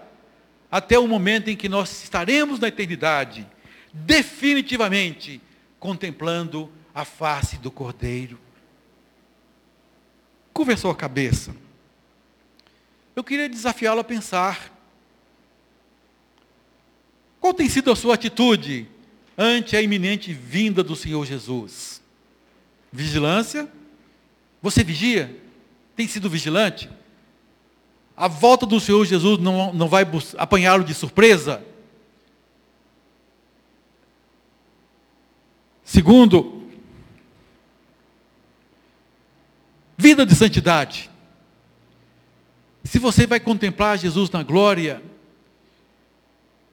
até 0.73 0.99
o 0.99 1.07
momento 1.07 1.51
em 1.51 1.57
que 1.57 1.69
nós 1.69 2.03
estaremos 2.03 2.59
na 2.59 2.69
eternidade, 2.69 3.47
definitivamente 3.93 5.39
contemplando 5.79 6.73
a 6.95 7.05
face 7.05 7.57
do 7.59 7.71
Cordeiro. 7.71 8.39
Conversou 10.53 10.91
a 10.91 10.95
cabeça. 10.95 11.55
Eu 13.15 13.25
queria 13.25 13.49
desafiá-lo 13.49 14.01
a 14.01 14.05
pensar. 14.05 14.73
Qual 17.41 17.55
tem 17.55 17.69
sido 17.69 17.91
a 17.91 17.97
sua 17.97 18.15
atitude 18.15 18.87
ante 19.37 19.77
a 19.77 19.83
iminente 19.83 20.33
vinda 20.33 20.83
do 20.83 20.95
Senhor 20.95 21.25
Jesus? 21.25 22.03
Vigilância. 22.93 23.69
Você 24.61 24.85
vigia? 24.85 25.41
Tem 25.97 26.07
sido 26.07 26.29
vigilante? 26.29 26.91
A 28.17 28.29
volta 28.29 28.67
do 28.67 28.79
Senhor 28.79 29.05
Jesus 29.07 29.39
não, 29.39 29.73
não 29.73 29.89
vai 29.89 30.07
apanhá-lo 30.37 30.85
de 30.85 30.93
surpresa? 30.93 31.65
Segundo, 35.83 36.60
vida 40.01 40.25
de 40.25 40.35
santidade. 40.35 41.11
Se 42.83 42.99
você 42.99 43.27
vai 43.27 43.39
contemplar 43.39 43.99
Jesus 43.99 44.31
na 44.31 44.43
glória, 44.43 45.03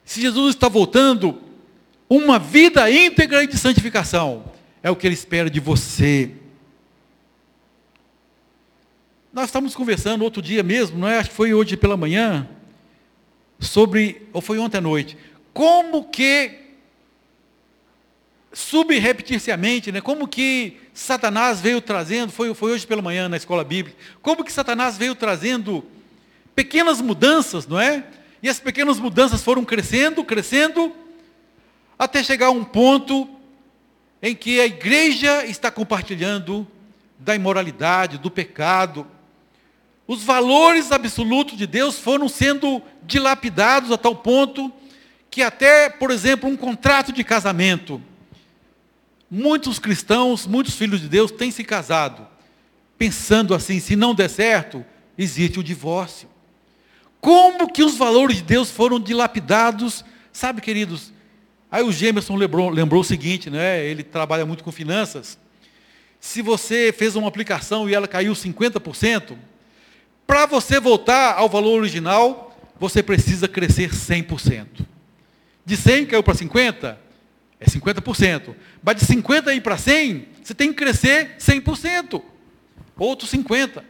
se 0.05 0.21
Jesus 0.21 0.55
está 0.55 0.69
voltando, 0.69 1.41
uma 2.09 2.39
vida 2.39 2.89
íntegra 2.89 3.43
e 3.43 3.47
de 3.47 3.57
santificação 3.57 4.45
é 4.81 4.89
o 4.89 4.95
que 4.95 5.05
Ele 5.05 5.13
espera 5.13 5.49
de 5.49 5.59
você. 5.59 6.31
Nós 9.33 9.49
estávamos 9.49 9.75
conversando 9.75 10.23
outro 10.23 10.41
dia 10.41 10.63
mesmo, 10.63 10.97
não 10.97 11.07
é? 11.07 11.17
Acho 11.17 11.29
que 11.29 11.35
foi 11.35 11.53
hoje 11.53 11.75
pela 11.75 11.97
manhã, 11.97 12.47
sobre, 13.59 14.25
ou 14.31 14.39
foi 14.39 14.57
ontem 14.57 14.77
à 14.77 14.81
noite, 14.81 15.17
como 15.53 16.05
que, 16.05 16.59
subrepeticiamente, 18.53 19.91
né, 19.91 19.99
como 19.99 20.27
que 20.27 20.77
Satanás 20.97 21.61
veio 21.61 21.79
trazendo, 21.79 22.31
foi, 22.31 22.51
foi 22.55 22.71
hoje 22.71 22.87
pela 22.87 23.03
manhã 23.03 23.29
na 23.29 23.37
escola 23.37 23.63
bíblica, 23.63 23.95
como 24.19 24.43
que 24.43 24.51
Satanás 24.51 24.97
veio 24.97 25.13
trazendo 25.13 25.85
pequenas 26.55 26.99
mudanças, 26.99 27.67
não 27.67 27.79
é? 27.79 28.03
E 28.41 28.49
as 28.49 28.59
pequenas 28.59 28.99
mudanças 28.99 29.43
foram 29.43 29.63
crescendo, 29.63 30.23
crescendo, 30.23 30.91
até 31.99 32.23
chegar 32.23 32.47
a 32.47 32.51
um 32.51 32.63
ponto 32.63 33.29
em 34.23 34.35
que 34.35 34.59
a 34.59 34.65
igreja 34.65 35.45
está 35.45 35.69
compartilhando 35.69 36.65
da 37.19 37.35
imoralidade, 37.35 38.17
do 38.17 38.31
pecado. 38.31 39.05
Os 40.07 40.23
valores 40.23 40.91
absolutos 40.91 41.55
de 41.55 41.67
Deus 41.67 41.99
foram 41.99 42.27
sendo 42.27 42.81
dilapidados 43.03 43.91
a 43.91 43.99
tal 43.99 44.15
ponto 44.15 44.73
que 45.29 45.43
até, 45.43 45.89
por 45.89 46.09
exemplo, 46.09 46.49
um 46.49 46.57
contrato 46.57 47.11
de 47.13 47.23
casamento. 47.23 48.01
Muitos 49.29 49.79
cristãos, 49.79 50.47
muitos 50.47 50.75
filhos 50.75 51.01
de 51.01 51.09
Deus 51.09 51.31
têm 51.31 51.51
se 51.51 51.63
casado, 51.63 52.27
pensando 52.97 53.53
assim, 53.53 53.79
se 53.79 53.95
não 53.95 54.15
der 54.15 54.29
certo, 54.29 54.85
existe 55.17 55.59
o 55.59 55.63
divórcio. 55.63 56.29
Como 57.19 57.71
que 57.71 57.83
os 57.83 57.97
valores 57.97 58.37
de 58.37 58.43
Deus 58.43 58.71
foram 58.71 58.99
dilapidados? 58.99 60.05
Sabe, 60.31 60.61
queridos, 60.61 61.11
Aí 61.69 61.83
o 61.83 61.91
Gemerson 61.91 62.35
lembrou, 62.35 62.69
lembrou 62.69 63.01
o 63.01 63.05
seguinte, 63.05 63.49
né? 63.49 63.83
ele 63.85 64.01
trabalha 64.01 64.45
muito 64.45 64.63
com 64.63 64.71
finanças. 64.71 65.37
Se 66.19 66.41
você 66.41 66.93
fez 66.97 67.15
uma 67.15 67.27
aplicação 67.27 67.89
e 67.89 67.93
ela 67.93 68.07
caiu 68.07 68.33
50%, 68.33 69.35
para 70.25 70.45
você 70.45 70.79
voltar 70.79 71.33
ao 71.33 71.49
valor 71.49 71.77
original, 71.77 72.57
você 72.79 73.03
precisa 73.03 73.47
crescer 73.47 73.91
100%. 73.91 74.85
De 75.65 75.75
100 75.75 76.05
caiu 76.05 76.23
para 76.23 76.33
50, 76.33 76.97
é 77.59 77.65
50%. 77.65 78.55
Mas 78.83 78.95
de 78.97 79.05
50 79.05 79.53
ir 79.53 79.61
para 79.61 79.77
100, 79.77 80.27
você 80.43 80.53
tem 80.53 80.69
que 80.69 80.77
crescer 80.77 81.35
100%. 81.39 82.21
Outros 82.97 83.29
50. 83.29 83.83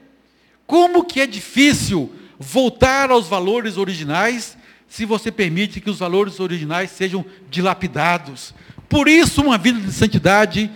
Como 0.66 1.04
que 1.04 1.22
é 1.22 1.28
difícil 1.28 2.14
voltar 2.40 3.10
aos 3.10 3.28
valores 3.28 3.78
originais 3.78 4.58
se 4.88 5.06
você 5.06 5.32
permite 5.32 5.82
que 5.82 5.90
os 5.90 6.00
valores 6.00 6.40
originais 6.40 6.92
sejam 6.92 7.26
dilapidados. 7.50 8.54
Por 8.88 9.08
isso, 9.08 9.42
uma 9.42 9.58
vida 9.58 9.80
de 9.80 9.92
santidade 9.92 10.72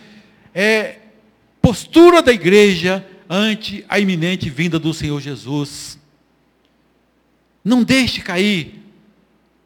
é 0.53 0.97
postura 1.61 2.21
da 2.21 2.33
igreja 2.33 3.05
ante 3.29 3.85
a 3.87 3.99
iminente 3.99 4.49
vinda 4.49 4.77
do 4.77 4.93
Senhor 4.93 5.21
Jesus. 5.21 5.97
Não 7.63 7.83
deixe 7.83 8.21
cair 8.21 8.81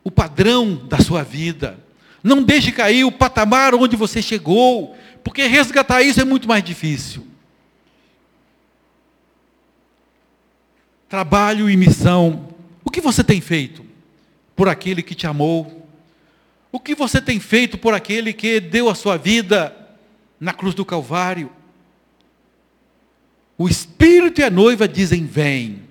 o 0.04 0.12
padrão 0.12 0.76
da 0.76 1.00
sua 1.00 1.24
vida. 1.24 1.84
Não 2.26 2.42
deixe 2.42 2.72
cair 2.72 3.04
o 3.04 3.12
patamar 3.12 3.76
onde 3.76 3.96
você 3.96 4.20
chegou, 4.20 4.98
porque 5.24 5.46
resgatar 5.46 6.02
isso 6.02 6.20
é 6.20 6.26
muito 6.26 6.48
mais 6.48 6.64
difícil. 6.64 7.24
Trabalho 11.08 11.70
e 11.70 11.78
missão. 11.78 12.50
O 12.84 12.90
que 12.90 13.00
você 13.00 13.24
tem 13.24 13.40
feito 13.40 13.86
por 14.56 14.68
aquele 14.68 15.04
que 15.04 15.14
te 15.14 15.28
amou? 15.28 15.88
O 16.72 16.80
que 16.80 16.96
você 16.96 17.22
tem 17.22 17.40
feito 17.40 17.78
por 17.78 17.94
aquele 17.94 18.34
que 18.34 18.60
deu 18.60 18.90
a 18.90 18.96
sua 18.96 19.18
vida 19.18 19.76
na 20.40 20.52
cruz 20.52 20.74
do 20.74 20.84
Calvário? 20.84 21.52
O 23.56 23.70
Espírito 23.70 24.42
e 24.42 24.44
a 24.44 24.50
noiva 24.50 24.88
dizem: 24.88 25.28
Vem. 25.28 25.84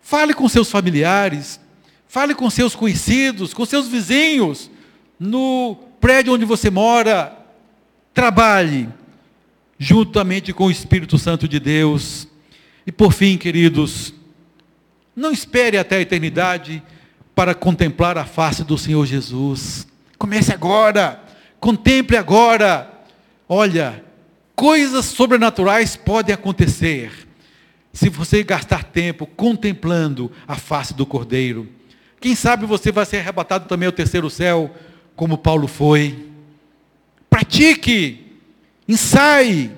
Fale 0.00 0.32
com 0.32 0.48
seus 0.48 0.70
familiares, 0.70 1.60
fale 2.08 2.34
com 2.34 2.48
seus 2.48 2.74
conhecidos, 2.74 3.52
com 3.52 3.66
seus 3.66 3.86
vizinhos, 3.86 4.70
no 5.18 5.76
prédio 6.00 6.34
onde 6.34 6.44
você 6.44 6.70
mora. 6.70 7.36
Trabalhe 8.14 8.88
juntamente 9.78 10.52
com 10.52 10.66
o 10.66 10.70
Espírito 10.70 11.18
Santo 11.18 11.48
de 11.48 11.58
Deus. 11.58 12.28
E 12.86 12.92
por 12.92 13.12
fim, 13.12 13.36
queridos, 13.36 14.12
não 15.14 15.30
espere 15.30 15.76
até 15.78 15.96
a 15.96 16.00
eternidade 16.00 16.82
para 17.34 17.54
contemplar 17.54 18.18
a 18.18 18.24
face 18.24 18.64
do 18.64 18.76
Senhor 18.78 19.04
Jesus. 19.06 19.86
Comece 20.18 20.52
agora, 20.52 21.22
contemple 21.58 22.16
agora. 22.16 22.90
Olha, 23.48 24.04
coisas 24.54 25.06
sobrenaturais 25.06 25.96
podem 25.96 26.34
acontecer 26.34 27.28
se 27.92 28.08
você 28.08 28.42
gastar 28.42 28.84
tempo 28.84 29.26
contemplando 29.26 30.30
a 30.46 30.56
face 30.56 30.94
do 30.94 31.04
Cordeiro. 31.04 31.68
Quem 32.20 32.34
sabe 32.34 32.64
você 32.64 32.90
vai 32.92 33.04
ser 33.04 33.18
arrebatado 33.18 33.68
também 33.68 33.86
ao 33.86 33.92
terceiro 33.92 34.30
céu, 34.30 34.74
como 35.16 35.38
Paulo 35.38 35.66
foi. 35.66 36.28
Pratique, 37.28 38.24
ensaie, 38.88 39.70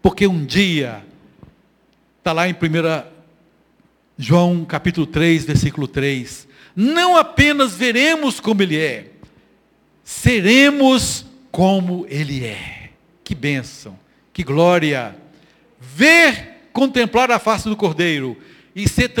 porque 0.00 0.26
um 0.26 0.44
dia, 0.44 1.04
está 2.18 2.32
lá 2.32 2.48
em 2.48 2.52
1 2.52 2.56
João 4.16 4.64
capítulo 4.64 5.06
3, 5.06 5.44
versículo 5.44 5.86
3, 5.86 6.48
não 6.74 7.16
apenas 7.16 7.74
veremos 7.74 8.40
como 8.40 8.62
Ele 8.62 8.76
é, 8.76 9.10
seremos 10.02 11.24
como 11.50 12.06
Ele 12.08 12.44
é. 12.44 12.90
Que 13.22 13.34
bênção, 13.34 13.98
que 14.32 14.42
glória. 14.42 15.14
Ver, 15.80 16.68
contemplar 16.72 17.30
a 17.30 17.38
face 17.38 17.68
do 17.68 17.76
Cordeiro 17.76 18.36
e 18.74 18.88
ser 18.88 19.12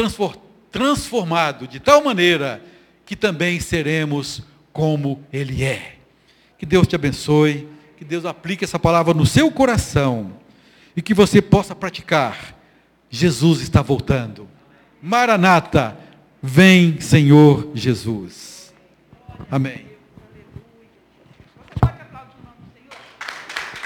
transformado 0.70 1.68
de 1.68 1.78
tal 1.78 2.02
maneira 2.02 2.62
que 3.04 3.14
também 3.14 3.60
seremos 3.60 4.42
como 4.78 5.24
Ele 5.32 5.64
é. 5.64 5.96
Que 6.56 6.64
Deus 6.64 6.86
te 6.86 6.94
abençoe, 6.94 7.68
que 7.96 8.04
Deus 8.04 8.24
aplique 8.24 8.62
essa 8.62 8.78
palavra 8.78 9.12
no 9.12 9.26
seu 9.26 9.50
coração 9.50 10.34
e 10.94 11.02
que 11.02 11.12
você 11.12 11.42
possa 11.42 11.74
praticar. 11.74 12.56
Jesus 13.10 13.60
está 13.60 13.82
voltando. 13.82 14.46
Maranata, 15.02 15.98
vem 16.40 17.00
Senhor 17.00 17.72
Jesus. 17.74 18.72
Amém. 19.50 19.87